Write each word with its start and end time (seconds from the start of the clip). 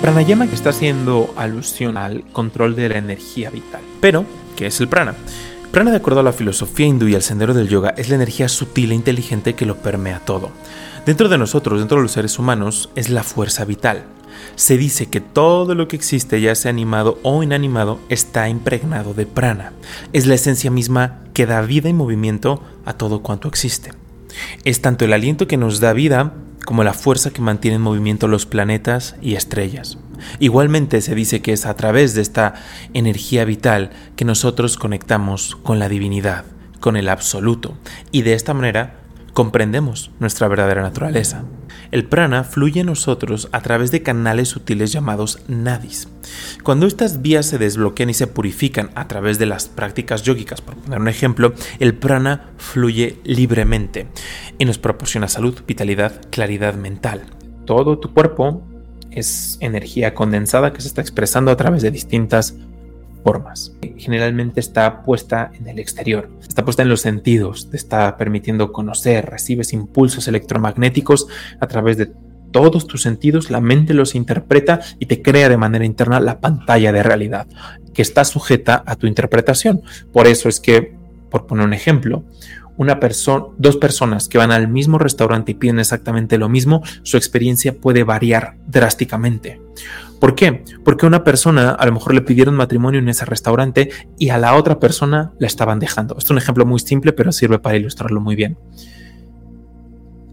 Pranayama 0.00 0.46
que 0.46 0.54
está 0.54 0.70
haciendo 0.70 1.34
alusión 1.36 1.96
al 1.96 2.22
control 2.32 2.76
de 2.76 2.88
la 2.88 2.98
energía 2.98 3.50
vital. 3.50 3.80
Pero, 4.00 4.24
¿qué 4.56 4.66
es 4.66 4.80
el 4.80 4.88
prana? 4.88 5.14
Prana, 5.72 5.90
de 5.90 5.96
acuerdo 5.96 6.20
a 6.20 6.22
la 6.22 6.32
filosofía 6.32 6.86
hindú 6.86 7.08
y 7.08 7.16
al 7.16 7.22
sendero 7.22 7.52
del 7.52 7.68
yoga, 7.68 7.94
es 7.96 8.08
la 8.08 8.14
energía 8.14 8.48
sutil 8.48 8.92
e 8.92 8.94
inteligente 8.94 9.54
que 9.54 9.66
lo 9.66 9.76
permea 9.76 10.20
todo. 10.20 10.50
Dentro 11.04 11.28
de 11.28 11.36
nosotros, 11.36 11.80
dentro 11.80 11.98
de 11.98 12.04
los 12.04 12.12
seres 12.12 12.38
humanos, 12.38 12.90
es 12.94 13.10
la 13.10 13.24
fuerza 13.24 13.64
vital. 13.64 14.04
Se 14.54 14.78
dice 14.78 15.06
que 15.06 15.20
todo 15.20 15.74
lo 15.74 15.88
que 15.88 15.96
existe, 15.96 16.40
ya 16.40 16.54
sea 16.54 16.70
animado 16.70 17.18
o 17.22 17.42
inanimado, 17.42 17.98
está 18.08 18.48
impregnado 18.48 19.14
de 19.14 19.26
prana. 19.26 19.72
Es 20.12 20.26
la 20.26 20.36
esencia 20.36 20.70
misma 20.70 21.18
que 21.34 21.44
da 21.44 21.60
vida 21.62 21.88
y 21.88 21.92
movimiento 21.92 22.62
a 22.84 22.92
todo 22.92 23.22
cuanto 23.22 23.48
existe. 23.48 23.90
Es 24.64 24.82
tanto 24.82 25.04
el 25.04 25.12
aliento 25.12 25.46
que 25.46 25.56
nos 25.56 25.80
da 25.80 25.92
vida 25.92 26.34
como 26.64 26.84
la 26.84 26.92
fuerza 26.92 27.30
que 27.30 27.40
mantiene 27.40 27.76
en 27.76 27.82
movimiento 27.82 28.28
los 28.28 28.44
planetas 28.44 29.16
y 29.22 29.36
estrellas. 29.36 29.98
Igualmente 30.38 31.00
se 31.00 31.14
dice 31.14 31.40
que 31.40 31.52
es 31.52 31.64
a 31.64 31.74
través 31.74 32.14
de 32.14 32.22
esta 32.22 32.54
energía 32.92 33.44
vital 33.44 33.90
que 34.16 34.24
nosotros 34.24 34.76
conectamos 34.76 35.56
con 35.56 35.78
la 35.78 35.88
divinidad, 35.88 36.44
con 36.80 36.96
el 36.96 37.08
absoluto, 37.08 37.76
y 38.12 38.22
de 38.22 38.34
esta 38.34 38.52
manera 38.54 38.97
comprendemos 39.38 40.10
nuestra 40.18 40.48
verdadera 40.48 40.82
naturaleza. 40.82 41.44
El 41.92 42.06
prana 42.06 42.42
fluye 42.42 42.80
en 42.80 42.86
nosotros 42.86 43.48
a 43.52 43.60
través 43.60 43.92
de 43.92 44.02
canales 44.02 44.48
sutiles 44.48 44.90
llamados 44.90 45.44
nadis. 45.46 46.08
Cuando 46.64 46.88
estas 46.88 47.22
vías 47.22 47.46
se 47.46 47.56
desbloquean 47.56 48.10
y 48.10 48.14
se 48.14 48.26
purifican 48.26 48.90
a 48.96 49.06
través 49.06 49.38
de 49.38 49.46
las 49.46 49.68
prácticas 49.68 50.24
yógicas, 50.24 50.60
por 50.60 50.74
poner 50.74 50.98
un 50.98 51.06
ejemplo, 51.06 51.54
el 51.78 51.94
prana 51.94 52.50
fluye 52.56 53.20
libremente 53.22 54.08
y 54.58 54.64
nos 54.64 54.78
proporciona 54.78 55.28
salud, 55.28 55.56
vitalidad, 55.68 56.20
claridad 56.32 56.74
mental. 56.74 57.22
Todo 57.64 58.00
tu 58.00 58.12
cuerpo 58.12 58.66
es 59.12 59.56
energía 59.60 60.14
condensada 60.14 60.72
que 60.72 60.80
se 60.80 60.88
está 60.88 61.00
expresando 61.00 61.52
a 61.52 61.56
través 61.56 61.82
de 61.82 61.92
distintas 61.92 62.56
formas. 63.24 63.72
Generalmente 63.96 64.60
está 64.60 65.02
puesta 65.02 65.50
en 65.58 65.68
el 65.68 65.78
exterior, 65.78 66.30
está 66.46 66.64
puesta 66.64 66.82
en 66.82 66.88
los 66.88 67.00
sentidos, 67.00 67.70
te 67.70 67.76
está 67.76 68.16
permitiendo 68.16 68.72
conocer, 68.72 69.26
recibes 69.26 69.72
impulsos 69.72 70.28
electromagnéticos 70.28 71.26
a 71.60 71.66
través 71.66 71.96
de 71.96 72.10
todos 72.50 72.86
tus 72.86 73.02
sentidos, 73.02 73.50
la 73.50 73.60
mente 73.60 73.94
los 73.94 74.14
interpreta 74.14 74.80
y 74.98 75.06
te 75.06 75.22
crea 75.22 75.48
de 75.48 75.56
manera 75.56 75.84
interna 75.84 76.20
la 76.20 76.40
pantalla 76.40 76.92
de 76.92 77.02
realidad, 77.02 77.46
que 77.92 78.02
está 78.02 78.24
sujeta 78.24 78.82
a 78.86 78.96
tu 78.96 79.06
interpretación. 79.06 79.82
Por 80.12 80.26
eso 80.26 80.48
es 80.48 80.60
que, 80.60 80.94
por 81.30 81.46
poner 81.46 81.66
un 81.66 81.74
ejemplo, 81.74 82.24
una 82.76 83.00
persona, 83.00 83.46
dos 83.58 83.76
personas 83.76 84.28
que 84.28 84.38
van 84.38 84.52
al 84.52 84.68
mismo 84.68 84.98
restaurante 84.98 85.52
y 85.52 85.56
piden 85.56 85.80
exactamente 85.80 86.38
lo 86.38 86.48
mismo, 86.48 86.82
su 87.02 87.16
experiencia 87.16 87.76
puede 87.76 88.04
variar 88.04 88.54
drásticamente. 88.66 89.60
¿Por 90.20 90.34
qué? 90.34 90.64
Porque 90.84 91.06
una 91.06 91.22
persona 91.22 91.70
a 91.70 91.86
lo 91.86 91.92
mejor 91.92 92.14
le 92.14 92.22
pidieron 92.22 92.54
matrimonio 92.54 93.00
en 93.00 93.08
ese 93.08 93.24
restaurante 93.24 93.90
y 94.18 94.30
a 94.30 94.38
la 94.38 94.54
otra 94.54 94.78
persona 94.78 95.32
la 95.38 95.46
estaban 95.46 95.78
dejando. 95.78 96.16
Esto 96.18 96.28
es 96.28 96.30
un 96.32 96.38
ejemplo 96.38 96.66
muy 96.66 96.80
simple, 96.80 97.12
pero 97.12 97.32
sirve 97.32 97.58
para 97.58 97.76
ilustrarlo 97.76 98.20
muy 98.20 98.34
bien. 98.34 98.56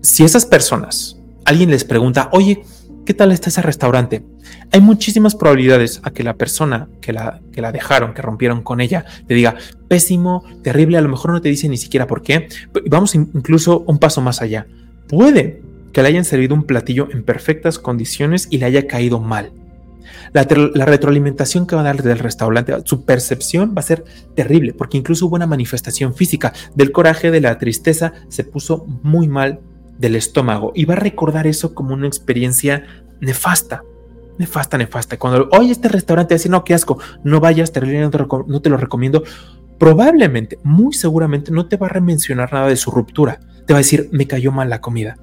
Si 0.02 0.24
esas 0.24 0.46
personas, 0.46 1.20
alguien 1.46 1.70
les 1.70 1.84
pregunta, 1.84 2.30
oye, 2.32 2.64
¿qué 3.06 3.14
tal 3.14 3.32
está 3.32 3.50
ese 3.50 3.62
restaurante? 3.62 4.24
Hay 4.72 4.82
muchísimas 4.82 5.36
probabilidades 5.36 6.02
a 6.04 6.12
que 6.12 6.24
la 6.24 6.36
persona 6.36 6.88
que 7.02 7.14
la, 7.14 7.42
que 7.52 7.62
la 7.62 7.72
dejaron, 7.72 8.14
que 8.14 8.22
rompieron 8.22 8.62
con 8.62 8.82
ella, 8.82 9.06
te 9.28 9.34
diga, 9.34 9.56
pésimo, 9.88 10.44
terrible, 10.64 10.98
a 10.98 11.02
lo 11.02 11.10
mejor 11.10 11.32
no 11.32 11.42
te 11.42 11.50
dice 11.50 11.70
ni 11.70 11.78
siquiera 11.78 12.08
por 12.08 12.24
qué. 12.24 12.48
Vamos 12.88 13.16
incluso 13.16 13.84
un 13.88 14.00
paso 14.00 14.22
más 14.22 14.42
allá. 14.42 14.68
Puede 15.08 15.62
que 15.94 16.02
le 16.02 16.10
hayan 16.10 16.26
servido 16.26 16.56
un 16.56 16.64
platillo 16.64 17.08
en 17.12 17.24
perfectas 17.24 17.80
condiciones 17.80 18.48
y 18.50 18.58
le 18.58 18.66
haya 18.66 18.88
caído 18.88 19.20
mal. 19.20 19.52
La, 20.34 20.44
retroalimentación 20.44 21.66
que 21.66 21.76
va 21.76 21.82
a 21.82 21.86
dar 21.86 22.02
del 22.02 22.20
restaurante, 22.20 22.76
su 22.86 23.06
percepción 23.06 23.74
va 23.76 23.80
a 23.80 23.84
ser 23.84 24.04
terrible, 24.36 24.74
porque 24.74 24.98
incluso 24.98 25.28
hubo 25.28 25.36
una 25.36 25.48
manifestación 25.48 26.14
física 26.14 26.54
del 26.76 26.92
coraje, 26.92 27.32
de 27.32 27.42
la 27.42 27.58
tristeza, 27.58 28.14
se 28.30 28.44
puso 28.44 28.86
muy 29.04 29.28
mal 29.28 29.60
del 29.98 30.16
estómago 30.16 30.72
y 30.76 30.86
va 30.86 30.96
a 30.96 30.98
recordar 30.98 31.48
eso 31.48 31.74
como 31.74 31.94
una 31.94 32.08
experiencia 32.08 32.86
nefasta. 33.22 33.84
Nefasta, 34.38 34.78
nefasta. 34.78 35.18
Cuando, 35.18 35.48
oye, 35.52 35.72
este 35.72 35.88
restaurante, 35.88 36.36
así 36.36 36.50
no, 36.50 36.66
qué 36.66 36.74
asco, 36.74 37.00
no 37.24 37.40
vayas, 37.40 37.72
te, 37.72 37.80
no 37.82 38.62
te 38.62 38.70
lo 38.70 38.78
recomiendo. 38.78 39.24
Probablemente, 39.80 40.60
muy 40.64 40.94
seguramente, 40.94 41.52
no 41.52 41.68
te 41.68 41.78
va 41.78 41.88
a 41.88 41.90
remencionar 41.90 42.52
nada 42.52 42.68
de 42.68 42.76
su 42.76 42.92
ruptura. 42.92 43.40
Te 43.66 43.74
va 43.74 43.80
a 43.80 43.82
decir, 43.82 44.10
me 44.12 44.28
cayó 44.28 44.52
mal 44.52 44.70
la 44.70 44.82
comida 44.82 45.18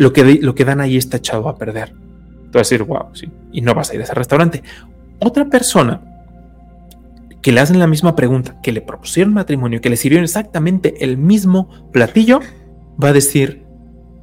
lo 0.00 0.14
que, 0.14 0.38
lo 0.40 0.54
que 0.54 0.64
dan 0.64 0.80
ahí 0.80 0.96
está 0.96 1.18
echado 1.18 1.48
a 1.48 1.56
perder. 1.56 1.92
Tú 2.50 2.58
vas 2.58 2.66
a 2.66 2.70
decir, 2.70 2.82
wow, 2.82 3.06
sí, 3.12 3.28
y 3.52 3.60
no 3.60 3.74
vas 3.74 3.90
a 3.90 3.94
ir 3.94 4.00
a 4.00 4.04
ese 4.04 4.14
restaurante. 4.14 4.62
Otra 5.20 5.44
persona 5.46 6.00
que 7.42 7.52
le 7.52 7.60
hacen 7.60 7.78
la 7.78 7.86
misma 7.86 8.16
pregunta, 8.16 8.60
que 8.62 8.72
le 8.72 8.80
propusieron 8.80 9.32
matrimonio, 9.32 9.80
que 9.80 9.90
le 9.90 9.96
sirvieron 9.96 10.24
exactamente 10.24 11.04
el 11.04 11.16
mismo 11.16 11.68
platillo, 11.92 12.40
va 13.02 13.08
a 13.08 13.12
decir, 13.12 13.64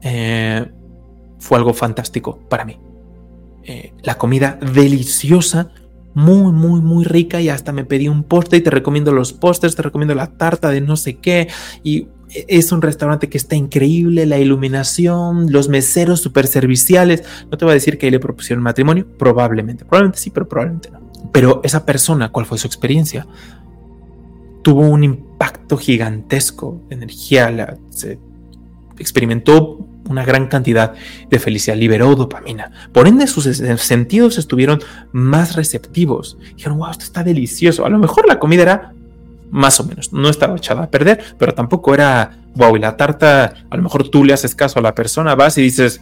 eh, 0.02 0.66
fue 1.40 1.58
algo 1.58 1.74
fantástico 1.74 2.40
para 2.50 2.66
mí. 2.66 2.78
Eh, 3.64 3.94
la 4.04 4.18
comida 4.18 4.60
deliciosa, 4.74 5.72
muy, 6.14 6.52
muy, 6.52 6.82
muy 6.82 7.06
rica 7.06 7.42
y 7.42 7.50
hasta 7.50 7.72
me 7.72 7.86
pedí 7.86 8.08
un 8.08 8.24
postre 8.24 8.60
y 8.60 8.62
te 8.62 8.72
recomiendo 8.72 9.12
los 9.12 9.34
postres, 9.34 9.76
te 9.76 9.84
recomiendo 9.84 10.16
la 10.16 10.28
tarta 10.28 10.70
de 10.70 10.82
no 10.82 10.96
sé 10.96 11.18
qué 11.18 11.48
y 11.84 12.08
es 12.34 12.72
un 12.72 12.82
restaurante 12.82 13.30
que 13.30 13.38
está 13.38 13.56
increíble, 13.56 14.26
la 14.26 14.38
iluminación, 14.38 15.52
los 15.52 15.70
meseros 15.70 16.22
super 16.22 16.48
serviciales. 16.48 17.24
No 17.50 17.58
te 17.58 17.66
voy 17.66 17.72
a 17.72 17.76
decir 17.76 17.98
que 17.98 18.08
ahí 18.08 18.12
le 18.12 18.20
propusieron 18.20 18.64
matrimonio, 18.64 19.08
probablemente, 19.18 19.86
probablemente 19.86 20.20
sí, 20.20 20.30
pero 20.30 20.48
probablemente 20.48 20.92
no. 20.92 21.00
Pero 21.32 21.62
esa 21.64 21.86
persona, 21.86 22.30
¿cuál 22.30 22.46
fue 22.46 22.58
su 22.58 22.68
experiencia? 22.68 23.28
Tuvo 24.62 24.82
un 24.82 25.04
impacto 25.04 25.78
gigantesco 25.78 26.82
de 26.90 26.96
energía, 26.96 27.78
se 27.90 28.20
experimentó 29.00 29.86
una 30.10 30.26
gran 30.26 30.48
cantidad 30.48 30.94
de 31.30 31.40
felicidad, 31.40 31.76
liberó 31.76 32.16
dopamina. 32.16 32.72
Por 32.94 33.08
ende, 33.08 33.28
sus 33.28 33.46
sentidos 33.78 34.38
estuvieron 34.38 34.80
más 35.12 35.56
receptivos. 35.56 36.38
Dijeron, 36.56 36.78
wow, 36.78 36.92
esto 36.92 37.04
está 37.04 37.24
delicioso. 37.24 37.86
A 37.86 37.90
lo 37.90 38.00
mejor 38.00 38.28
la 38.28 38.40
comida 38.40 38.62
era 38.62 38.94
más 39.52 39.80
o 39.80 39.84
menos. 39.84 40.14
No 40.14 40.30
estaba 40.30 40.58
echada 40.58 40.84
a 40.84 40.90
perder, 40.90 41.24
pero 41.38 41.54
tampoco 41.54 41.94
era, 41.94 42.38
wow, 42.56 42.76
y 42.76 42.80
la 42.80 42.98
tarta, 42.98 43.54
a 43.70 43.78
lo 43.78 43.84
mejor 43.84 44.10
tú 44.10 44.24
le 44.24 44.34
haces 44.34 44.56
caso 44.56 44.80
a 44.80 44.82
la 44.82 44.96
persona, 44.96 45.36
vas 45.36 45.58
y 45.58 45.62
dices, 45.62 46.02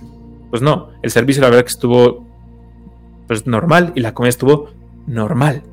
pues 0.49 0.61
no, 0.61 0.89
el 1.01 1.11
servicio 1.11 1.41
la 1.41 1.49
verdad 1.49 1.63
que 1.63 1.71
estuvo 1.71 2.25
pues 3.27 3.47
normal 3.47 3.91
y 3.95 4.01
la 4.01 4.13
comida 4.13 4.29
estuvo 4.29 4.69
normal. 5.07 5.63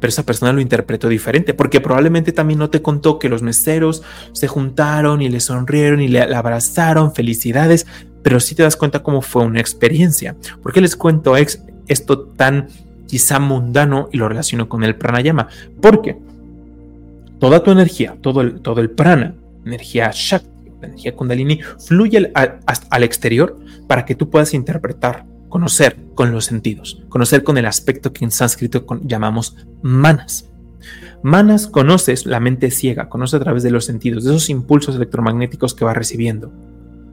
Pero 0.00 0.08
esa 0.08 0.24
persona 0.24 0.52
lo 0.52 0.60
interpretó 0.60 1.08
diferente, 1.08 1.54
porque 1.54 1.80
probablemente 1.80 2.30
también 2.30 2.60
no 2.60 2.70
te 2.70 2.82
contó 2.82 3.18
que 3.18 3.28
los 3.28 3.42
meseros 3.42 4.02
se 4.32 4.46
juntaron 4.46 5.22
y 5.22 5.28
le 5.28 5.40
sonrieron 5.40 6.00
y 6.00 6.08
le, 6.08 6.22
abrazaron, 6.22 7.12
felicidades, 7.12 7.86
pero 8.22 8.38
sí 8.38 8.54
te 8.54 8.62
das 8.62 8.76
cuenta 8.76 9.02
cómo 9.02 9.22
fue 9.22 9.44
una 9.44 9.60
experiencia. 9.60 10.36
¿Por 10.62 10.72
qué 10.72 10.80
les 10.80 10.94
cuento 10.94 11.34
esto 11.36 12.20
tan 12.20 12.68
quizá 13.08 13.40
mundano 13.40 14.08
y 14.12 14.18
lo 14.18 14.28
relaciono 14.28 14.68
con 14.68 14.84
el 14.84 14.94
pranayama? 14.94 15.48
Porque 15.80 16.16
toda 17.38 17.62
tu 17.62 17.70
energía, 17.70 18.16
todo 18.20 18.40
el, 18.40 18.60
todo 18.60 18.80
el 18.80 18.90
prana, 18.90 19.34
energía 19.64 20.10
Shakti, 20.12 20.70
energía 20.82 21.14
Kundalini, 21.14 21.60
fluye 21.78 22.30
al, 22.34 22.60
al 22.90 23.02
exterior 23.02 23.58
para 23.86 24.04
que 24.04 24.14
tú 24.14 24.30
puedas 24.30 24.54
interpretar, 24.54 25.26
conocer 25.48 25.96
con 26.14 26.32
los 26.32 26.44
sentidos, 26.44 27.02
conocer 27.08 27.42
con 27.42 27.58
el 27.58 27.66
aspecto 27.66 28.12
que 28.12 28.24
en 28.24 28.30
sánscrito 28.30 28.84
llamamos 29.02 29.56
manas. 29.82 30.50
Manas 31.22 31.66
conoces 31.66 32.26
la 32.26 32.38
mente 32.38 32.70
ciega, 32.70 33.08
conoce 33.08 33.36
a 33.36 33.40
través 33.40 33.62
de 33.62 33.70
los 33.70 33.84
sentidos, 33.84 34.24
de 34.24 34.30
esos 34.30 34.50
impulsos 34.50 34.94
electromagnéticos 34.94 35.74
que 35.74 35.84
va 35.84 35.94
recibiendo. 35.94 36.52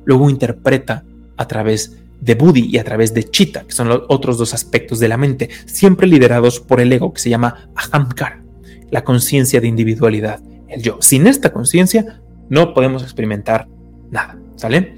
Luego 0.06 0.30
interpreta 0.30 1.03
a 1.38 1.47
través 1.47 1.97
de 2.22 2.36
Buddhi 2.36 2.68
y 2.69 2.77
a 2.77 2.83
través 2.83 3.13
de 3.13 3.24
Chitta, 3.24 3.63
que 3.63 3.74
son 3.74 3.89
los 3.89 4.04
otros 4.07 4.38
dos 4.38 4.54
aspectos 4.54 5.00
de 5.00 5.07
la 5.07 5.18
mente, 5.18 5.50
siempre 5.66 6.07
liderados 6.07 6.60
por 6.60 6.80
el 6.81 6.94
ego, 6.94 7.13
que 7.13 7.22
se 7.22 7.30
llama 7.31 7.69
Ahamkara 7.75 8.44
la 8.92 9.04
conciencia 9.04 9.62
de 9.62 9.68
individualidad, 9.68 10.42
el 10.68 10.82
yo. 10.82 10.98
Sin 11.02 11.28
esta 11.28 11.52
conciencia 11.52 12.22
no 12.50 12.74
podemos 12.74 13.04
experimentar 13.04 13.68
nada, 14.12 14.38
¿sale? 14.56 14.98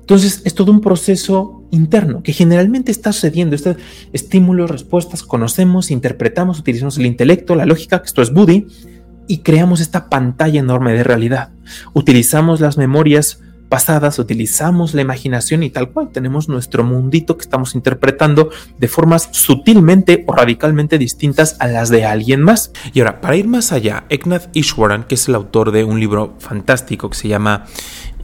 Entonces 0.00 0.42
es 0.44 0.54
todo 0.54 0.72
un 0.72 0.80
proceso 0.80 1.62
interno 1.70 2.22
que 2.22 2.32
generalmente 2.32 2.90
está 2.90 3.12
sucediendo. 3.12 3.54
Estos 3.54 3.76
estímulos, 4.12 4.70
respuestas, 4.70 5.22
conocemos, 5.22 5.90
interpretamos, 5.90 6.58
utilizamos 6.58 6.98
el 6.98 7.06
intelecto, 7.06 7.54
la 7.54 7.66
lógica, 7.66 8.02
esto 8.04 8.22
es 8.22 8.32
Buddhi, 8.32 8.66
y 9.28 9.38
creamos 9.38 9.80
esta 9.80 10.08
pantalla 10.08 10.58
enorme 10.58 10.92
de 10.92 11.04
realidad. 11.04 11.50
Utilizamos 11.92 12.60
las 12.60 12.76
memorias 12.76 13.40
pasadas, 13.70 14.18
utilizamos 14.18 14.92
la 14.92 15.00
imaginación 15.00 15.62
y 15.62 15.70
tal 15.70 15.90
cual 15.90 16.10
tenemos 16.12 16.48
nuestro 16.48 16.84
mundito 16.84 17.38
que 17.38 17.42
estamos 17.42 17.74
interpretando 17.74 18.50
de 18.76 18.88
formas 18.88 19.30
sutilmente 19.30 20.24
o 20.26 20.32
radicalmente 20.32 20.98
distintas 20.98 21.56
a 21.60 21.68
las 21.68 21.88
de 21.88 22.04
alguien 22.04 22.42
más. 22.42 22.72
Y 22.92 23.00
ahora, 23.00 23.22
para 23.22 23.36
ir 23.36 23.48
más 23.48 23.72
allá, 23.72 24.04
Eknath 24.10 24.54
Ishwaran, 24.54 25.04
que 25.04 25.14
es 25.14 25.28
el 25.28 25.36
autor 25.36 25.70
de 25.70 25.84
un 25.84 25.98
libro 25.98 26.34
fantástico 26.40 27.08
que 27.08 27.16
se 27.16 27.28
llama 27.28 27.64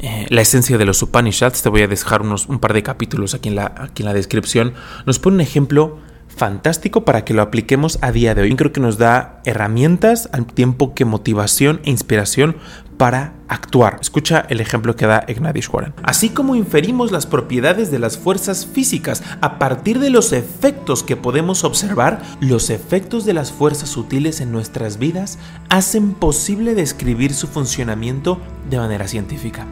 eh, 0.01 0.27
La 0.29 0.43
esencia 0.43 0.77
de 0.77 0.85
los 0.85 1.01
Upanishads, 1.03 1.63
te 1.63 1.69
voy 1.69 1.83
a 1.83 1.89
dejar 1.89 2.23
unos, 2.23 2.47
un 2.49 2.59
par 2.59 2.75
de 2.75 2.83
capítulos 2.83 3.33
aquí 3.35 3.49
en, 3.49 3.55
la, 3.57 3.73
aquí 3.79 4.03
en 4.03 4.07
la 4.07 4.15
descripción, 4.15 4.75
nos 5.07 5.19
pone 5.19 5.37
un 5.37 5.41
ejemplo 5.41 6.01
fantástico 6.37 7.05
para 7.05 7.25
que 7.25 7.35
lo 7.35 7.43
apliquemos 7.43 7.99
a 8.03 8.13
día 8.13 8.35
de 8.35 8.43
hoy. 8.43 8.55
Creo 8.55 8.73
que 8.73 8.81
nos 8.81 8.99
da 8.99 9.41
herramientas 9.45 10.29
al 10.33 10.47
tiempo 10.47 10.95
que 10.95 11.05
motivación 11.05 11.81
e 11.85 11.91
inspiración 11.91 12.57
para 12.97 13.35
actuar. 13.49 13.99
Escucha 14.01 14.47
el 14.49 14.61
ejemplo 14.61 14.97
que 14.97 15.07
da 15.07 15.25
Ignatius 15.29 15.71
Así 16.03 16.31
como 16.31 16.57
inferimos 16.57 17.13
las 17.13 17.27
propiedades 17.27 17.91
de 17.91 17.99
las 17.99 18.19
fuerzas 18.19 18.67
físicas 18.67 19.23
a 19.41 19.59
partir 19.59 19.99
de 19.99 20.11
los 20.11 20.33
efectos 20.33 21.03
que 21.03 21.17
podemos 21.17 21.65
observar, 21.65 22.23
los 22.41 22.71
efectos 22.71 23.25
de 23.25 23.35
las 23.35 23.53
fuerzas 23.53 23.91
sutiles 23.91 24.41
en 24.41 24.53
nuestras 24.53 24.99
vidas 24.99 25.39
hacen 25.69 26.15
posible 26.15 26.75
describir 26.75 27.35
su 27.35 27.49
funcionamiento 27.49 28.41
de 28.71 28.79
manera 28.79 29.09
científica. 29.09 29.67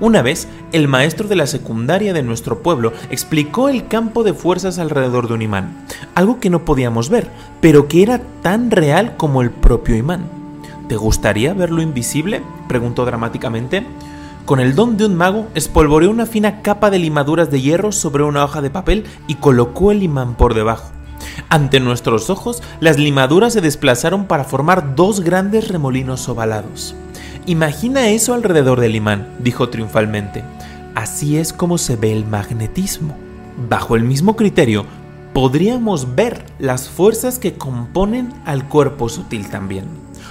Una 0.00 0.22
vez, 0.22 0.48
el 0.72 0.88
maestro 0.88 1.28
de 1.28 1.36
la 1.36 1.46
secundaria 1.46 2.12
de 2.12 2.22
nuestro 2.22 2.62
pueblo 2.62 2.92
explicó 3.10 3.68
el 3.68 3.88
campo 3.88 4.24
de 4.24 4.34
fuerzas 4.34 4.78
alrededor 4.78 5.28
de 5.28 5.34
un 5.34 5.42
imán, 5.42 5.86
algo 6.14 6.40
que 6.40 6.50
no 6.50 6.64
podíamos 6.64 7.08
ver, 7.08 7.30
pero 7.60 7.88
que 7.88 8.02
era 8.02 8.20
tan 8.42 8.70
real 8.70 9.16
como 9.16 9.42
el 9.42 9.50
propio 9.50 9.96
imán. 9.96 10.24
¿Te 10.88 10.96
gustaría 10.96 11.54
verlo 11.54 11.82
invisible? 11.82 12.42
preguntó 12.68 13.04
dramáticamente. 13.04 13.84
Con 14.44 14.60
el 14.60 14.76
don 14.76 14.96
de 14.96 15.06
un 15.06 15.16
mago, 15.16 15.48
espolvoreó 15.56 16.10
una 16.10 16.26
fina 16.26 16.62
capa 16.62 16.90
de 16.90 17.00
limaduras 17.00 17.50
de 17.50 17.60
hierro 17.60 17.90
sobre 17.90 18.22
una 18.22 18.44
hoja 18.44 18.60
de 18.60 18.70
papel 18.70 19.04
y 19.26 19.34
colocó 19.34 19.90
el 19.90 20.04
imán 20.04 20.36
por 20.36 20.54
debajo. 20.54 20.92
Ante 21.48 21.80
nuestros 21.80 22.30
ojos, 22.30 22.62
las 22.78 22.98
limaduras 22.98 23.52
se 23.52 23.60
desplazaron 23.60 24.26
para 24.26 24.44
formar 24.44 24.94
dos 24.94 25.20
grandes 25.20 25.68
remolinos 25.68 26.28
ovalados. 26.28 26.94
Imagina 27.48 28.08
eso 28.08 28.34
alrededor 28.34 28.80
del 28.80 28.96
imán, 28.96 29.36
dijo 29.38 29.68
triunfalmente. 29.68 30.42
Así 30.96 31.36
es 31.36 31.52
como 31.52 31.78
se 31.78 31.94
ve 31.94 32.12
el 32.12 32.26
magnetismo. 32.26 33.16
Bajo 33.68 33.94
el 33.94 34.02
mismo 34.02 34.34
criterio, 34.34 34.84
podríamos 35.32 36.16
ver 36.16 36.44
las 36.58 36.88
fuerzas 36.88 37.38
que 37.38 37.54
componen 37.54 38.32
al 38.46 38.68
cuerpo 38.68 39.08
sutil 39.08 39.48
también. 39.48 39.84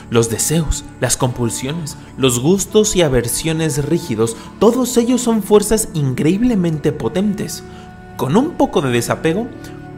Los 0.09 0.29
deseos, 0.29 0.83
las 0.99 1.15
compulsiones, 1.15 1.95
los 2.17 2.41
gustos 2.41 2.97
y 2.97 3.01
aversiones 3.01 3.85
rígidos, 3.85 4.35
todos 4.59 4.97
ellos 4.97 5.21
son 5.21 5.41
fuerzas 5.41 5.87
increíblemente 5.93 6.91
potentes. 6.91 7.63
Con 8.17 8.35
un 8.35 8.51
poco 8.51 8.81
de 8.81 8.91
desapego, 8.91 9.47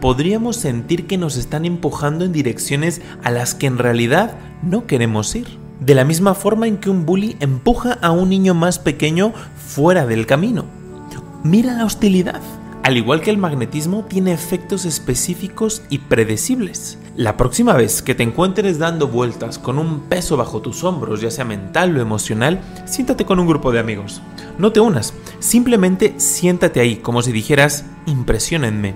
podríamos 0.02 0.58
sentir 0.58 1.08
que 1.08 1.18
nos 1.18 1.36
están 1.36 1.66
empujando 1.66 2.26
en 2.26 2.32
direcciones 2.32 3.02
a 3.24 3.32
las 3.32 3.56
que 3.56 3.66
en 3.66 3.80
realidad 3.80 4.36
no 4.62 4.86
queremos 4.86 5.36
ir 5.36 5.67
de 5.80 5.96
la 5.96 6.04
misma 6.04 6.34
forma 6.34 6.68
en 6.68 6.78
que 6.78 6.90
un 6.90 7.06
bully 7.06 7.38
empuja 7.40 7.94
a 8.02 8.12
un 8.12 8.30
niño 8.30 8.54
más 8.54 8.80
pequeño 8.80 9.34
fuera 9.56 10.06
del 10.06 10.26
camino. 10.26 10.66
Mira 11.44 11.74
la 11.74 11.86
hostilidad. 11.86 12.42
Al 12.84 12.96
igual 12.96 13.22
que 13.22 13.30
el 13.30 13.38
magnetismo, 13.38 14.06
tiene 14.06 14.32
efectos 14.32 14.86
específicos 14.86 15.82
y 15.90 15.98
predecibles. 15.98 16.98
La 17.16 17.36
próxima 17.36 17.74
vez 17.74 18.02
que 18.02 18.16
te 18.16 18.24
encuentres 18.24 18.80
dando 18.80 19.10
vueltas 19.10 19.60
con 19.60 19.78
un 19.78 20.02
peso 20.02 20.38
bajo 20.38 20.62
tus 20.62 20.84
hombros, 20.84 21.20
ya 21.20 21.30
sea 21.30 21.44
mental 21.44 21.98
o 21.98 22.02
emocional, 22.02 22.62
siéntate 22.86 23.26
con 23.26 23.40
un 23.40 23.48
grupo 23.48 23.72
de 23.72 23.80
amigos. 23.80 24.22
No 24.58 24.72
te 24.72 24.80
unas, 24.80 25.14
simplemente 25.40 26.14
siéntate 26.18 26.80
ahí, 26.80 26.96
como 26.96 27.22
si 27.22 27.32
dijeras, 27.32 27.84
impresionenme. 28.06 28.96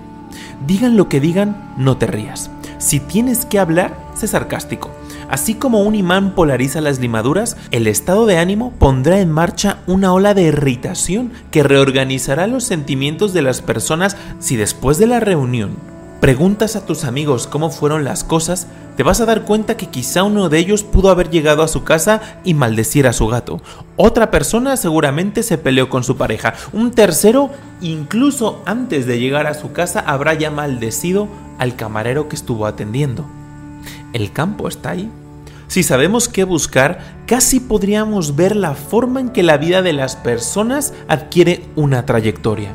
Digan 0.66 0.96
lo 0.96 1.08
que 1.08 1.20
digan, 1.20 1.74
no 1.76 1.98
te 1.98 2.06
rías. 2.06 2.50
Si 2.78 2.98
tienes 2.98 3.44
que 3.44 3.58
hablar, 3.58 3.96
sé 4.14 4.26
sarcástico. 4.26 4.90
Así 5.32 5.54
como 5.54 5.80
un 5.80 5.94
imán 5.94 6.34
polariza 6.34 6.82
las 6.82 6.98
limaduras, 6.98 7.56
el 7.70 7.86
estado 7.86 8.26
de 8.26 8.36
ánimo 8.36 8.74
pondrá 8.78 9.18
en 9.18 9.30
marcha 9.30 9.78
una 9.86 10.12
ola 10.12 10.34
de 10.34 10.42
irritación 10.42 11.32
que 11.50 11.62
reorganizará 11.62 12.46
los 12.46 12.64
sentimientos 12.64 13.32
de 13.32 13.40
las 13.40 13.62
personas 13.62 14.18
si 14.40 14.56
después 14.56 14.98
de 14.98 15.06
la 15.06 15.20
reunión 15.20 15.70
preguntas 16.20 16.76
a 16.76 16.84
tus 16.84 17.04
amigos 17.04 17.46
cómo 17.46 17.70
fueron 17.70 18.04
las 18.04 18.24
cosas, 18.24 18.66
te 18.98 19.02
vas 19.02 19.22
a 19.22 19.24
dar 19.24 19.42
cuenta 19.42 19.78
que 19.78 19.86
quizá 19.86 20.22
uno 20.22 20.50
de 20.50 20.58
ellos 20.58 20.82
pudo 20.82 21.08
haber 21.08 21.30
llegado 21.30 21.62
a 21.62 21.68
su 21.68 21.82
casa 21.82 22.20
y 22.44 22.52
maldecir 22.52 23.06
a 23.06 23.14
su 23.14 23.26
gato. 23.26 23.62
Otra 23.96 24.30
persona 24.30 24.76
seguramente 24.76 25.42
se 25.42 25.56
peleó 25.56 25.88
con 25.88 26.04
su 26.04 26.18
pareja. 26.18 26.52
Un 26.74 26.90
tercero, 26.90 27.50
incluso 27.80 28.62
antes 28.66 29.06
de 29.06 29.18
llegar 29.18 29.46
a 29.46 29.54
su 29.54 29.72
casa, 29.72 29.98
habrá 30.00 30.34
ya 30.34 30.50
maldecido 30.50 31.26
al 31.58 31.74
camarero 31.74 32.28
que 32.28 32.36
estuvo 32.36 32.66
atendiendo. 32.66 33.24
El 34.12 34.30
campo 34.30 34.68
está 34.68 34.90
ahí. 34.90 35.10
Si 35.72 35.82
sabemos 35.82 36.28
qué 36.28 36.44
buscar, 36.44 36.98
casi 37.24 37.58
podríamos 37.58 38.36
ver 38.36 38.56
la 38.56 38.74
forma 38.74 39.20
en 39.20 39.30
que 39.30 39.42
la 39.42 39.56
vida 39.56 39.80
de 39.80 39.94
las 39.94 40.16
personas 40.16 40.92
adquiere 41.08 41.64
una 41.76 42.04
trayectoria. 42.04 42.74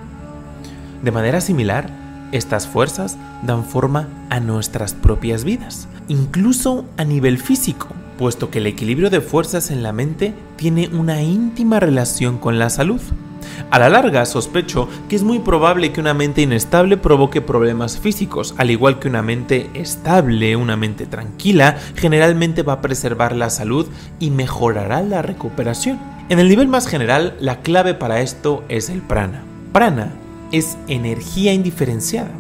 De 1.04 1.12
manera 1.12 1.40
similar, 1.40 1.92
estas 2.32 2.66
fuerzas 2.66 3.16
dan 3.44 3.66
forma 3.66 4.08
a 4.32 4.40
nuestras 4.40 4.96
propias 4.96 5.44
vidas, 5.44 5.88
incluso 6.08 6.86
a 6.98 7.04
nivel 7.04 7.38
físico, 7.38 7.90
puesto 8.18 8.50
que 8.50 8.58
el 8.58 8.66
equilibrio 8.66 9.12
de 9.12 9.22
fuerzas 9.22 9.70
en 9.70 9.84
la 9.84 9.94
mente 9.94 10.34
tiene 10.56 10.88
una 10.88 11.22
íntima 11.22 11.80
relación 11.80 12.40
con 12.40 12.58
la 12.58 12.72
salud. 12.72 13.02
A 13.70 13.80
la 13.80 13.90
larga, 13.90 14.26
sospecho 14.26 14.88
que 15.10 15.16
es 15.16 15.24
muy 15.24 15.40
probable 15.40 15.92
que 15.92 16.00
una 16.00 16.14
mente 16.14 16.42
inestable 16.42 16.96
provoque 16.98 17.42
problemas 17.42 18.00
físicos, 18.00 18.56
al 18.58 18.72
igual 18.72 19.00
que 19.00 19.10
una 19.10 19.22
mente 19.22 19.70
estable, 19.74 20.56
una 20.56 20.78
mente 20.78 21.06
tranquila, 21.06 21.78
generalmente 21.96 22.64
va 22.64 22.74
a 22.74 22.82
preservar 22.82 23.36
la 23.36 23.50
salud 23.50 23.88
y 24.20 24.30
mejorará 24.30 25.02
la 25.02 25.22
recuperación. 25.22 26.00
En 26.30 26.40
el 26.40 26.50
nivel 26.50 26.68
más 26.68 26.88
general, 26.88 27.36
la 27.40 27.60
clave 27.62 27.94
para 27.94 28.22
esto 28.22 28.64
es 28.70 28.90
el 28.90 29.02
prana. 29.02 29.44
Prana 29.74 30.14
es 30.52 30.78
energía 30.88 31.54
indiferenciada. 31.54 32.32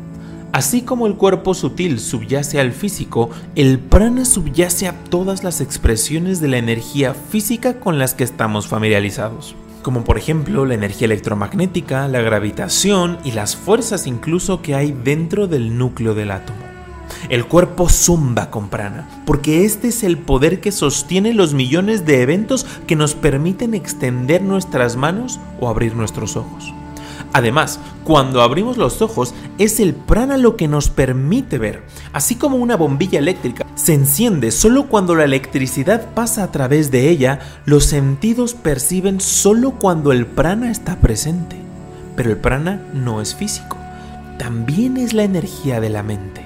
Así 0.53 0.81
como 0.81 1.07
el 1.07 1.15
cuerpo 1.15 1.53
sutil 1.53 1.99
subyace 1.99 2.59
al 2.59 2.71
físico, 2.71 3.29
el 3.55 3.79
prana 3.79 4.23
subyace 4.23 4.87
a 4.87 4.93
todas 5.09 5.43
las 5.43 5.61
expresiones 5.61 6.39
de 6.39 6.47
la 6.47 6.57
energía 6.57 7.13
física 7.13 7.79
con 7.79 7.99
las 7.99 8.13
que 8.13 8.23
estamos 8.23 8.67
familiarizados 8.67 9.55
como 9.81 10.03
por 10.03 10.17
ejemplo 10.17 10.65
la 10.65 10.73
energía 10.73 11.05
electromagnética, 11.05 12.07
la 12.07 12.21
gravitación 12.21 13.17
y 13.23 13.31
las 13.31 13.55
fuerzas 13.55 14.07
incluso 14.07 14.61
que 14.61 14.75
hay 14.75 14.91
dentro 14.91 15.47
del 15.47 15.77
núcleo 15.77 16.13
del 16.13 16.31
átomo. 16.31 16.59
El 17.29 17.45
cuerpo 17.45 17.89
zumba 17.89 18.49
con 18.49 18.69
prana, 18.69 19.07
porque 19.25 19.65
este 19.65 19.89
es 19.89 20.03
el 20.03 20.17
poder 20.17 20.59
que 20.59 20.71
sostiene 20.71 21.33
los 21.33 21.53
millones 21.53 22.05
de 22.05 22.21
eventos 22.21 22.65
que 22.85 22.95
nos 22.95 23.15
permiten 23.15 23.73
extender 23.73 24.41
nuestras 24.41 24.95
manos 24.95 25.39
o 25.59 25.69
abrir 25.69 25.95
nuestros 25.95 26.35
ojos. 26.35 26.73
Además, 27.33 27.79
cuando 28.03 28.41
abrimos 28.41 28.77
los 28.77 29.01
ojos, 29.01 29.33
es 29.57 29.79
el 29.79 29.93
prana 29.93 30.37
lo 30.37 30.55
que 30.55 30.67
nos 30.67 30.89
permite 30.89 31.57
ver, 31.57 31.83
así 32.13 32.35
como 32.35 32.57
una 32.57 32.77
bombilla 32.77 33.19
eléctrica. 33.19 33.65
Se 33.75 33.93
enciende 33.93 34.51
solo 34.51 34.87
cuando 34.87 35.15
la 35.15 35.23
electricidad 35.23 36.13
pasa 36.13 36.43
a 36.43 36.51
través 36.51 36.91
de 36.91 37.09
ella, 37.09 37.39
los 37.65 37.85
sentidos 37.85 38.53
perciben 38.53 39.19
solo 39.21 39.71
cuando 39.71 40.11
el 40.11 40.25
prana 40.25 40.71
está 40.71 40.97
presente. 40.97 41.57
Pero 42.15 42.31
el 42.31 42.37
prana 42.37 42.81
no 42.93 43.21
es 43.21 43.35
físico, 43.35 43.77
también 44.39 44.97
es 44.97 45.13
la 45.13 45.23
energía 45.23 45.79
de 45.79 45.89
la 45.89 46.03
mente 46.03 46.36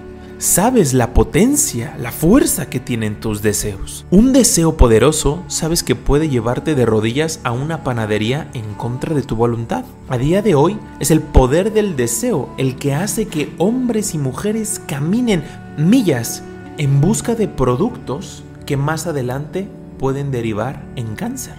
sabes 0.42 0.96
la 0.96 1.14
potencia, 1.14 1.96
la 2.00 2.12
fuerza 2.12 2.68
que 2.68 2.80
tienen 2.80 3.20
tus 3.20 3.44
deseos. 3.44 4.08
Un 4.10 4.34
deseo 4.34 4.76
poderoso 4.76 5.44
sabes 5.46 5.84
que 5.84 5.96
puede 5.96 6.30
llevarte 6.30 6.74
de 6.74 6.84
rodillas 6.84 7.40
a 7.44 7.52
una 7.52 7.84
panadería 7.84 8.50
en 8.56 8.74
contra 8.74 9.14
de 9.14 9.22
tu 9.22 9.36
voluntad. 9.36 9.86
A 10.10 10.18
día 10.18 10.42
de 10.42 10.56
hoy 10.56 10.80
es 11.00 11.12
el 11.12 11.22
poder 11.22 11.74
del 11.74 11.96
deseo 11.96 12.50
el 12.58 12.76
que 12.78 12.96
hace 12.96 13.28
que 13.28 13.54
hombres 13.60 14.16
y 14.16 14.18
mujeres 14.18 14.82
caminen 14.88 15.44
millas 15.78 16.42
en 16.80 17.02
busca 17.02 17.36
de 17.36 17.48
productos 17.48 18.44
que 18.66 18.78
más 18.78 19.06
adelante 19.06 19.68
pueden 20.00 20.32
derivar 20.32 20.84
en 20.96 21.16
cáncer. 21.16 21.54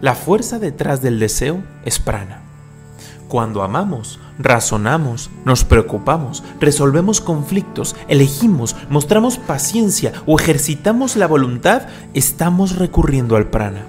La 0.00 0.14
fuerza 0.14 0.60
detrás 0.60 1.02
del 1.02 1.18
deseo 1.18 1.64
es 1.84 1.98
prana. 1.98 2.47
Cuando 3.28 3.62
amamos, 3.62 4.18
razonamos, 4.38 5.28
nos 5.44 5.62
preocupamos, 5.64 6.42
resolvemos 6.60 7.20
conflictos, 7.20 7.94
elegimos, 8.08 8.74
mostramos 8.88 9.36
paciencia 9.36 10.14
o 10.24 10.38
ejercitamos 10.40 11.14
la 11.14 11.26
voluntad, 11.26 11.82
estamos 12.14 12.76
recurriendo 12.76 13.36
al 13.36 13.48
prana. 13.48 13.82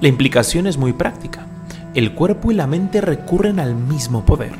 La 0.00 0.08
implicación 0.08 0.66
es 0.66 0.76
muy 0.76 0.92
práctica. 0.92 1.46
El 1.94 2.14
cuerpo 2.14 2.50
y 2.50 2.54
la 2.56 2.66
mente 2.66 3.00
recurren 3.00 3.60
al 3.60 3.76
mismo 3.76 4.24
poder. 4.24 4.54